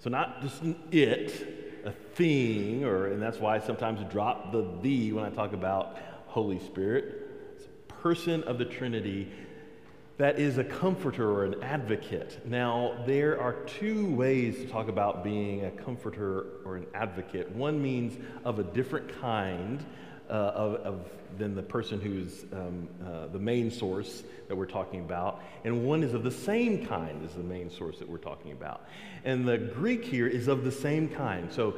so 0.01 0.11
not 0.11 0.43
just 0.43 0.61
an 0.61 0.77
it, 0.93 1.63
a 1.87 1.93
thing, 1.93 2.85
or 2.85 3.07
and 3.09 3.23
that's 3.23 3.39
why 3.39 3.57
I 3.57 3.61
sometimes 3.61 4.01
drop 4.13 4.53
the 4.53 4.67
the 4.83 5.13
when 5.13 5.25
I 5.25 5.31
talk 5.31 5.53
about 5.53 5.99
Holy 6.27 6.59
Spirit. 6.59 7.29
It's 7.55 7.65
a 7.65 7.93
person 7.93 8.43
of 8.45 8.59
the 8.59 8.65
Trinity 8.65 9.29
that 10.19 10.39
is 10.39 10.57
a 10.57 10.65
comforter 10.65 11.31
or 11.31 11.45
an 11.45 11.63
advocate. 11.63 12.41
Now, 12.47 13.03
there 13.07 13.39
are 13.41 13.53
two 13.65 14.07
ways 14.15 14.57
to 14.57 14.67
talk 14.67 14.89
about 14.89 15.23
being 15.23 15.67
a 15.67 15.71
comforter 15.71 16.47
or 16.65 16.77
an 16.77 16.87
advocate. 16.95 17.51
One 17.51 17.83
means 17.83 18.17
of 18.45 18.59
a 18.59 18.65
different 18.65 19.21
kind 19.21 19.85
uh, 20.29 20.33
of, 20.33 20.75
of, 20.77 21.11
than 21.39 21.55
the 21.55 21.63
person 21.63 22.01
who's 22.01 22.45
um, 22.53 22.89
uh, 23.05 23.27
the 23.29 23.39
main 23.39 23.71
source 23.71 24.23
that 24.49 24.57
we're 24.57 24.67
talking 24.67 25.01
about, 25.01 25.43
and 25.65 25.85
one 25.85 26.03
is 26.03 26.15
of 26.15 26.23
the 26.23 26.31
same 26.31 26.87
kind 26.87 27.25
as 27.25 27.35
the 27.35 27.43
main 27.43 27.71
source 27.71 27.99
that 27.99 28.09
we're 28.09 28.17
talking 28.17 28.53
about. 28.53 28.87
And 29.25 29.47
the 29.47 29.59
Greek 29.59 30.05
here 30.05 30.27
is 30.27 30.49
of 30.49 30.65
the 30.65 30.73
same 30.73 31.09
kind. 31.09 31.53
So, 31.53 31.77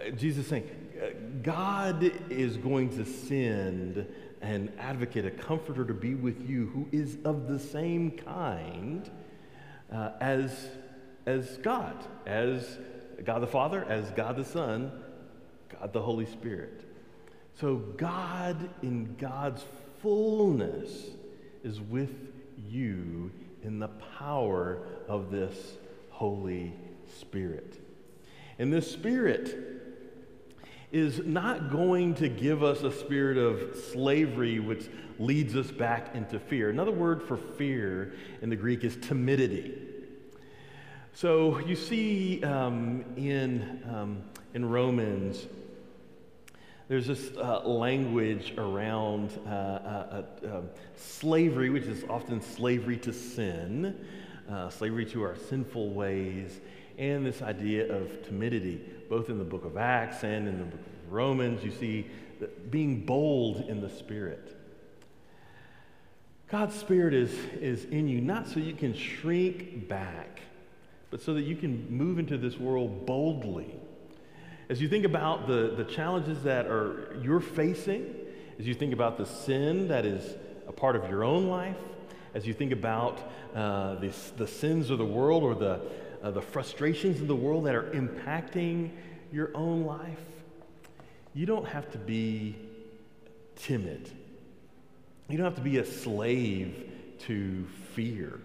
uh, 0.00 0.10
Jesus 0.10 0.46
saying, 0.48 0.68
uh, 1.00 1.06
God 1.42 2.12
is 2.28 2.56
going 2.56 2.90
to 2.96 3.04
send 3.04 4.06
an 4.42 4.72
advocate, 4.78 5.26
a 5.26 5.30
comforter 5.30 5.84
to 5.84 5.94
be 5.94 6.14
with 6.14 6.48
you 6.48 6.66
who 6.66 6.88
is 6.92 7.18
of 7.24 7.48
the 7.48 7.58
same 7.58 8.10
kind 8.10 9.10
uh, 9.92 10.12
as, 10.20 10.68
as 11.26 11.58
God, 11.58 11.96
as 12.26 12.78
God 13.24 13.40
the 13.40 13.46
Father, 13.46 13.84
as 13.84 14.10
God 14.12 14.36
the 14.36 14.44
Son, 14.44 14.90
God 15.68 15.92
the 15.92 16.00
Holy 16.00 16.26
Spirit. 16.26 16.89
So 17.60 17.76
God, 17.76 18.70
in 18.82 19.16
God's 19.16 19.62
fullness, 20.00 21.10
is 21.62 21.78
with 21.78 22.32
you 22.56 23.30
in 23.62 23.78
the 23.78 23.88
power 24.18 24.78
of 25.06 25.30
this 25.30 25.74
Holy 26.08 26.72
Spirit. 27.18 27.78
And 28.58 28.72
this 28.72 28.90
Spirit 28.90 29.54
is 30.90 31.18
not 31.26 31.70
going 31.70 32.14
to 32.14 32.30
give 32.30 32.62
us 32.62 32.82
a 32.82 32.90
spirit 32.90 33.36
of 33.36 33.76
slavery 33.92 34.58
which 34.58 34.88
leads 35.18 35.54
us 35.54 35.70
back 35.70 36.14
into 36.14 36.40
fear. 36.40 36.70
Another 36.70 36.90
word 36.90 37.22
for 37.22 37.36
fear 37.36 38.14
in 38.40 38.48
the 38.48 38.56
Greek 38.56 38.84
is 38.84 38.96
timidity. 38.96 39.78
So 41.12 41.58
you 41.60 41.76
see 41.76 42.42
um, 42.42 43.04
in, 43.16 43.82
um, 43.88 44.22
in 44.54 44.64
Romans, 44.64 45.46
there's 46.90 47.06
this 47.06 47.30
uh, 47.36 47.60
language 47.60 48.52
around 48.58 49.30
uh, 49.46 49.48
uh, 49.48 50.24
uh 50.42 50.56
um, 50.56 50.68
slavery, 50.96 51.70
which 51.70 51.84
is 51.84 52.02
often 52.10 52.42
slavery 52.42 52.96
to 52.96 53.12
sin, 53.12 53.96
uh, 54.50 54.68
slavery 54.70 55.06
to 55.06 55.22
our 55.22 55.36
sinful 55.36 55.90
ways, 55.90 56.60
and 56.98 57.24
this 57.24 57.42
idea 57.42 57.96
of 57.96 58.26
timidity 58.26 58.80
both 59.08 59.28
in 59.28 59.38
the 59.38 59.44
book 59.44 59.64
of 59.64 59.76
Acts 59.76 60.24
and 60.24 60.48
in 60.48 60.58
the 60.58 60.64
book 60.64 60.80
of 60.80 61.12
Romans, 61.12 61.62
you 61.62 61.70
see 61.70 62.08
being 62.70 63.06
bold 63.06 63.68
in 63.68 63.80
the 63.80 63.88
Spirit. 63.88 64.56
God's 66.48 66.74
Spirit 66.74 67.14
is, 67.14 67.32
is 67.60 67.84
in 67.84 68.08
you, 68.08 68.20
not 68.20 68.48
so 68.48 68.58
you 68.58 68.74
can 68.74 68.94
shrink 68.94 69.86
back, 69.86 70.40
but 71.12 71.22
so 71.22 71.34
that 71.34 71.42
you 71.42 71.54
can 71.54 71.88
move 71.88 72.18
into 72.18 72.36
this 72.36 72.58
world 72.58 73.06
boldly. 73.06 73.76
As 74.70 74.80
you 74.80 74.86
think 74.86 75.04
about 75.04 75.48
the, 75.48 75.74
the 75.76 75.82
challenges 75.82 76.44
that 76.44 76.66
are 76.66 77.16
you're 77.20 77.40
facing, 77.40 78.14
as 78.56 78.68
you 78.68 78.74
think 78.74 78.92
about 78.92 79.18
the 79.18 79.26
sin 79.26 79.88
that 79.88 80.06
is 80.06 80.36
a 80.68 80.70
part 80.70 80.94
of 80.94 81.10
your 81.10 81.24
own 81.24 81.48
life, 81.48 81.76
as 82.34 82.46
you 82.46 82.54
think 82.54 82.70
about 82.70 83.18
uh, 83.52 83.96
the, 83.96 84.14
the 84.36 84.46
sins 84.46 84.90
of 84.90 84.98
the 84.98 85.04
world 85.04 85.42
or 85.42 85.56
the, 85.56 85.80
uh, 86.22 86.30
the 86.30 86.40
frustrations 86.40 87.18
in 87.20 87.26
the 87.26 87.34
world 87.34 87.66
that 87.66 87.74
are 87.74 87.90
impacting 87.90 88.90
your 89.32 89.50
own 89.56 89.82
life, 89.84 90.20
you 91.34 91.46
don't 91.46 91.66
have 91.66 91.90
to 91.90 91.98
be 91.98 92.54
timid. 93.56 94.08
You 95.28 95.36
don't 95.36 95.46
have 95.46 95.56
to 95.56 95.62
be 95.62 95.78
a 95.78 95.84
slave 95.84 96.92
to 97.26 97.66
fear. 97.94 98.38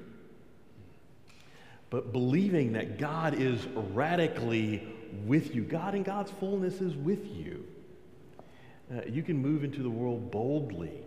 But 1.91 2.11
believing 2.11 2.73
that 2.73 2.97
God 2.97 3.35
is 3.39 3.63
radically 3.93 4.94
with 5.25 5.55
you, 5.55 5.63
God 5.63 5.95
in 5.95 6.03
God's 6.03 6.31
fullness 6.31 6.81
is 6.81 6.95
with 6.95 7.25
you, 7.25 7.65
uh, 8.93 9.01
you 9.07 9.23
can 9.23 9.37
move 9.37 9.63
into 9.63 9.81
the 9.81 9.89
world 9.89 10.31
boldly 10.31 11.05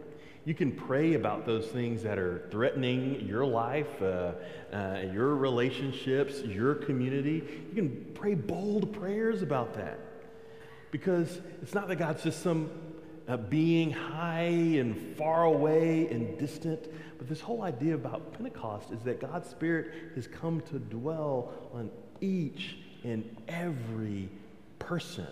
you 0.48 0.54
can 0.54 0.72
pray 0.72 1.12
about 1.12 1.44
those 1.44 1.66
things 1.66 2.02
that 2.04 2.18
are 2.18 2.48
threatening 2.50 3.20
your 3.28 3.44
life, 3.44 4.00
uh, 4.00 4.32
uh, 4.72 5.02
your 5.12 5.36
relationships, 5.36 6.40
your 6.40 6.74
community. 6.74 7.44
You 7.68 7.74
can 7.74 8.06
pray 8.14 8.34
bold 8.34 8.94
prayers 8.94 9.42
about 9.42 9.74
that. 9.74 9.98
Because 10.90 11.42
it's 11.60 11.74
not 11.74 11.86
that 11.88 11.96
God's 11.96 12.22
just 12.22 12.42
some 12.42 12.70
uh, 13.28 13.36
being 13.36 13.90
high 13.90 14.78
and 14.78 15.16
far 15.18 15.44
away 15.44 16.08
and 16.10 16.38
distant, 16.38 16.88
but 17.18 17.28
this 17.28 17.42
whole 17.42 17.60
idea 17.60 17.94
about 17.94 18.32
Pentecost 18.32 18.90
is 18.90 19.02
that 19.02 19.20
God's 19.20 19.50
Spirit 19.50 19.92
has 20.14 20.26
come 20.26 20.62
to 20.70 20.78
dwell 20.78 21.52
on 21.74 21.90
each 22.22 22.78
and 23.04 23.24
every 23.48 24.28
person. 24.78 25.26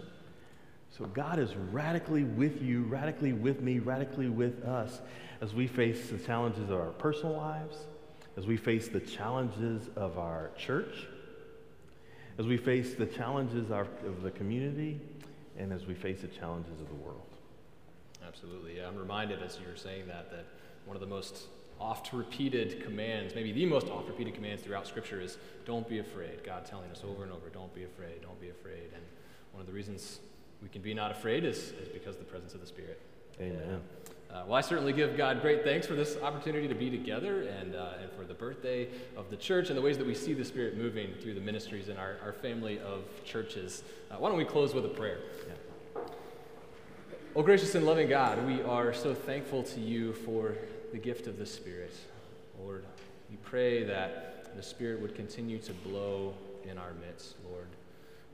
So 0.91 1.05
God 1.07 1.39
is 1.39 1.55
radically 1.55 2.25
with 2.25 2.63
you, 2.63 2.85
radically 2.85 3.33
with 3.33 3.61
me, 3.61 3.79
radically 3.79 4.29
with 4.29 4.65
us 4.65 5.01
as 5.41 5.53
we 5.53 5.67
face 5.67 6.09
the 6.09 6.19
challenges 6.19 6.71
of 6.71 6.81
our 6.81 6.91
personal 6.93 7.37
lives, 7.37 7.77
as 8.37 8.47
we 8.47 8.57
face 8.57 8.89
the 8.89 9.01
challenges 9.01 9.89
of 9.97 10.19
our 10.19 10.51
church, 10.57 11.07
as 12.39 12.47
we 12.47 12.57
face 12.57 12.95
the 12.95 13.07
challenges 13.07 13.71
of 13.71 14.23
the 14.23 14.31
community, 14.31 15.01
and 15.59 15.73
as 15.73 15.87
we 15.87 15.95
face 15.95 16.21
the 16.21 16.29
challenges 16.29 16.81
of 16.81 16.89
the 16.89 16.95
world. 16.95 17.27
Absolutely. 18.27 18.83
I'm 18.83 18.97
reminded 18.97 19.43
as 19.43 19.59
you 19.59 19.67
were 19.71 19.77
saying 19.77 20.07
that 20.09 20.31
that 20.31 20.47
one 20.85 20.97
of 20.97 21.01
the 21.01 21.07
most 21.07 21.45
oft 21.81 22.13
repeated 22.13 22.83
commands, 22.83 23.35
maybe 23.35 23.53
the 23.53 23.67
most 23.67 23.89
oft 23.89 24.09
repeated 24.09 24.35
commands 24.35 24.63
throughout 24.63 24.87
Scripture 24.87 25.21
is 25.21 25.39
don't 25.65 25.89
be 25.89 25.99
afraid. 25.99 26.43
God 26.45 26.65
telling 26.65 26.91
us 26.91 27.03
over 27.05 27.23
and 27.23 27.33
over, 27.33 27.49
don't 27.49 27.75
be 27.75 27.85
afraid, 27.85 28.23
don't 28.23 28.41
be 28.41 28.51
afraid. 28.51 28.91
And 28.95 29.03
one 29.53 29.61
of 29.61 29.67
the 29.67 29.73
reasons 29.73 30.21
we 30.63 30.69
can 30.69 30.83
be 30.83 30.95
not 30.95 31.11
afraid 31.11 31.45
is, 31.45 31.59
is 31.59 31.89
because 31.89 32.15
of 32.17 32.21
the 32.21 32.31
presence 32.31 32.55
of 32.55 32.61
the 32.61 32.67
Spirit. 32.67 33.01
Amen. 33.41 33.81
Uh, 34.31 34.43
well, 34.47 34.55
I 34.55 34.61
certainly 34.61 34.93
give 34.93 35.17
God 35.17 35.41
great 35.41 35.63
thanks 35.63 35.87
for 35.87 35.95
this 35.95 36.17
opportunity 36.23 36.67
to 36.67 36.75
be 36.75 36.91
together 36.91 37.43
and, 37.43 37.75
uh, 37.75 37.93
and 38.03 38.11
for 38.13 38.25
the 38.25 38.35
birthday 38.35 38.89
of 39.17 39.31
the 39.31 39.37
church 39.37 39.69
and 39.69 39.79
the 39.79 39.83
ways 39.83 39.99
that 39.99 40.07
we 40.07 40.15
see 40.15 40.35
the 40.35 40.45
Spirit 40.45 40.77
moving 40.77 41.15
through 41.23 41.35
the 41.35 41.41
ministries 41.41 41.89
in 41.89 41.97
our, 41.97 42.17
our 42.25 42.33
family 42.33 42.79
of 42.81 43.05
churches. 43.25 43.83
Uh, 44.11 44.17
why 44.17 44.29
don't 44.29 44.39
we 44.39 44.45
close 44.45 44.75
with 44.75 44.85
a 44.85 44.89
prayer? 44.89 45.21
Yeah. 45.47 46.03
Oh, 47.37 47.43
gracious 47.43 47.75
and 47.75 47.87
loving 47.87 48.09
God, 48.09 48.45
we 48.47 48.63
are 48.63 48.93
so 48.95 49.15
thankful 49.15 49.63
to 49.63 49.81
you 49.81 50.15
for 50.15 50.57
the 50.93 50.99
gift 50.99 51.27
of 51.27 51.39
the 51.39 51.47
Spirit. 51.47 51.95
Lord, 52.59 52.85
we 53.31 53.37
pray 53.37 53.85
that 53.85 54.57
the 54.57 54.63
Spirit 54.63 55.01
would 55.01 55.15
continue 55.15 55.59
to 55.59 55.73
blow 55.73 56.35
in 56.65 56.79
our 56.79 56.93
midst, 57.07 57.35
Lord. 57.51 57.67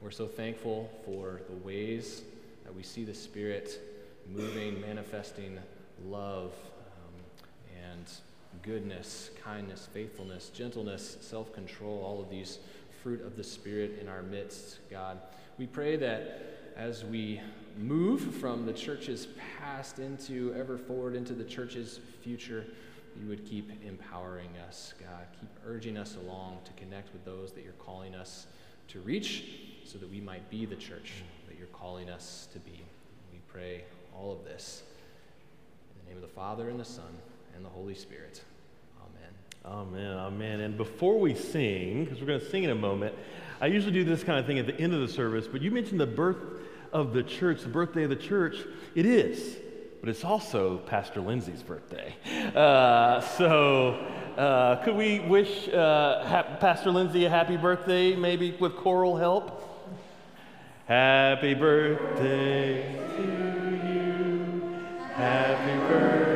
We're 0.01 0.11
so 0.11 0.27
thankful 0.27 0.91
for 1.05 1.41
the 1.49 1.57
ways 1.65 2.23
that 2.65 2.75
we 2.75 2.83
see 2.83 3.05
the 3.05 3.15
Spirit 3.15 3.81
moving, 4.31 4.81
manifesting 4.81 5.59
love 6.07 6.53
um, 6.87 7.15
and 7.91 8.07
goodness, 8.63 9.31
kindness, 9.43 9.89
faithfulness, 9.93 10.51
gentleness, 10.51 11.17
self 11.21 11.53
control, 11.53 12.03
all 12.05 12.21
of 12.21 12.31
these 12.31 12.59
fruit 13.03 13.25
of 13.25 13.37
the 13.37 13.45
Spirit 13.45 13.99
in 14.01 14.09
our 14.09 14.23
midst, 14.23 14.79
God. 14.91 15.19
We 15.59 15.67
pray 15.67 15.97
that 15.97 16.73
as 16.77 17.05
we 17.05 17.41
move 17.79 18.35
from 18.37 18.67
the 18.67 18.73
church's 18.73 19.29
past 19.59 19.99
into 19.99 20.55
ever 20.55 20.77
forward 20.79 21.15
into 21.15 21.33
the 21.33 21.45
church's 21.45 22.01
future, 22.23 22.67
you 23.21 23.29
would 23.29 23.45
keep 23.45 23.71
empowering 23.87 24.51
us, 24.69 24.95
God. 25.01 25.27
Keep 25.39 25.51
urging 25.67 25.97
us 25.99 26.17
along 26.17 26.59
to 26.65 26.73
connect 26.73 27.13
with 27.13 27.25
those 27.25 27.53
that 27.53 27.65
you're 27.65 27.73
calling 27.75 28.15
us 28.15 28.47
to 28.89 29.01
reach 29.01 29.45
so 29.85 29.99
that 29.99 30.11
we 30.11 30.21
might 30.21 30.49
be 30.51 30.65
the 30.65 30.77
church 30.77 31.13
that 31.49 31.59
you're 31.59 31.67
calling 31.69 32.09
us 32.09 32.49
to 32.53 32.59
be. 32.61 32.85
We 33.33 33.41
pray 33.49 33.85
all 34.17 34.33
of 34.33 34.45
this 34.45 34.83
in 35.95 36.05
the 36.05 36.15
name 36.15 36.23
of 36.23 36.29
the 36.29 36.35
Father, 36.35 36.69
and 36.69 36.79
the 36.79 36.85
Son, 36.85 37.05
and 37.55 37.65
the 37.65 37.69
Holy 37.69 37.95
Spirit. 37.95 38.43
Amen. 39.65 39.93
Amen, 39.95 40.17
amen. 40.17 40.61
And 40.61 40.77
before 40.77 41.19
we 41.19 41.35
sing, 41.35 42.05
because 42.05 42.21
we're 42.21 42.27
going 42.27 42.41
to 42.41 42.51
sing 42.51 42.65
in 42.65 42.71
a 42.71 42.75
moment, 42.75 43.15
I 43.61 43.67
usually 43.67 43.93
do 43.93 44.05
this 44.05 44.25
kind 44.25 44.39
of 44.39 44.47
thing 44.47 44.59
at 44.59 44.67
the 44.67 44.79
end 44.79 44.95
of 44.95 45.01
the 45.01 45.09
service, 45.09 45.47
but 45.47 45.63
you 45.63 45.71
mentioned 45.71 46.01
the 46.01 46.07
birth 46.07 46.39
of 46.93 47.13
the 47.13 47.23
church, 47.23 47.63
the 47.63 47.69
birthday 47.69 48.05
of 48.05 48.11
the 48.11 48.17
church. 48.17 48.57
It 48.95 49.07
is, 49.07 49.57
but 50.01 50.09
it's 50.09 50.25
also 50.25 50.79
Pastor 50.79 51.21
Lindsay's 51.21 51.63
birthday. 51.63 52.15
Uh, 52.55 53.21
so, 53.21 53.95
uh, 54.37 54.77
could 54.85 54.97
we 54.97 55.21
wish 55.21 55.69
uh, 55.69 56.25
ha- 56.25 56.57
Pastor 56.61 56.91
Lindsay 56.91 57.25
a 57.25 57.31
happy 57.31 57.57
birthday, 57.57 58.15
maybe 58.15 58.57
with 58.61 58.77
choral 58.77 59.17
help? 59.17 59.69
Happy 60.87 61.55
birthday 61.55 62.83
to 63.17 63.23
you. 63.87 64.77
Happy 65.15 65.79
birthday 65.89 66.32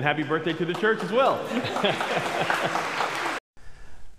And 0.00 0.06
happy 0.06 0.22
birthday 0.22 0.54
to 0.54 0.64
the 0.64 0.72
church 0.72 1.02
as 1.02 1.12
well. 1.12 1.36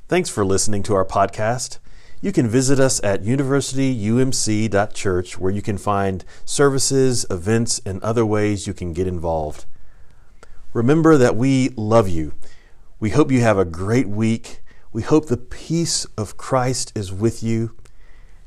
Thanks 0.08 0.30
for 0.30 0.46
listening 0.46 0.84
to 0.84 0.94
our 0.94 1.04
podcast. 1.04 1.80
You 2.22 2.32
can 2.32 2.48
visit 2.48 2.80
us 2.80 3.04
at 3.04 3.24
universityumc.church 3.24 5.40
where 5.40 5.52
you 5.52 5.64
can 5.64 5.80
find 5.80 6.24
services, 6.46 7.26
events, 7.32 7.82
and 7.84 8.00
other 8.04 8.28
ways 8.28 8.68
you 8.68 8.76
can 8.76 8.94
get 8.94 9.08
involved. 9.08 9.66
Remember 10.72 11.18
that 11.18 11.36
we 11.36 11.70
love 11.70 12.08
you. 12.08 12.36
We 13.00 13.10
hope 13.10 13.32
you 13.32 13.42
have 13.42 13.58
a 13.58 13.66
great 13.66 14.08
week. 14.08 14.62
We 14.94 15.02
hope 15.02 15.30
the 15.30 15.38
peace 15.38 16.06
of 16.16 16.38
Christ 16.38 16.92
is 16.94 17.12
with 17.12 17.42
you, 17.42 17.76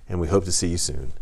and 0.09 0.21
we 0.21 0.29
hope 0.29 0.45
to 0.45 0.53
see 0.53 0.69
you 0.69 0.79
soon. 0.79 1.15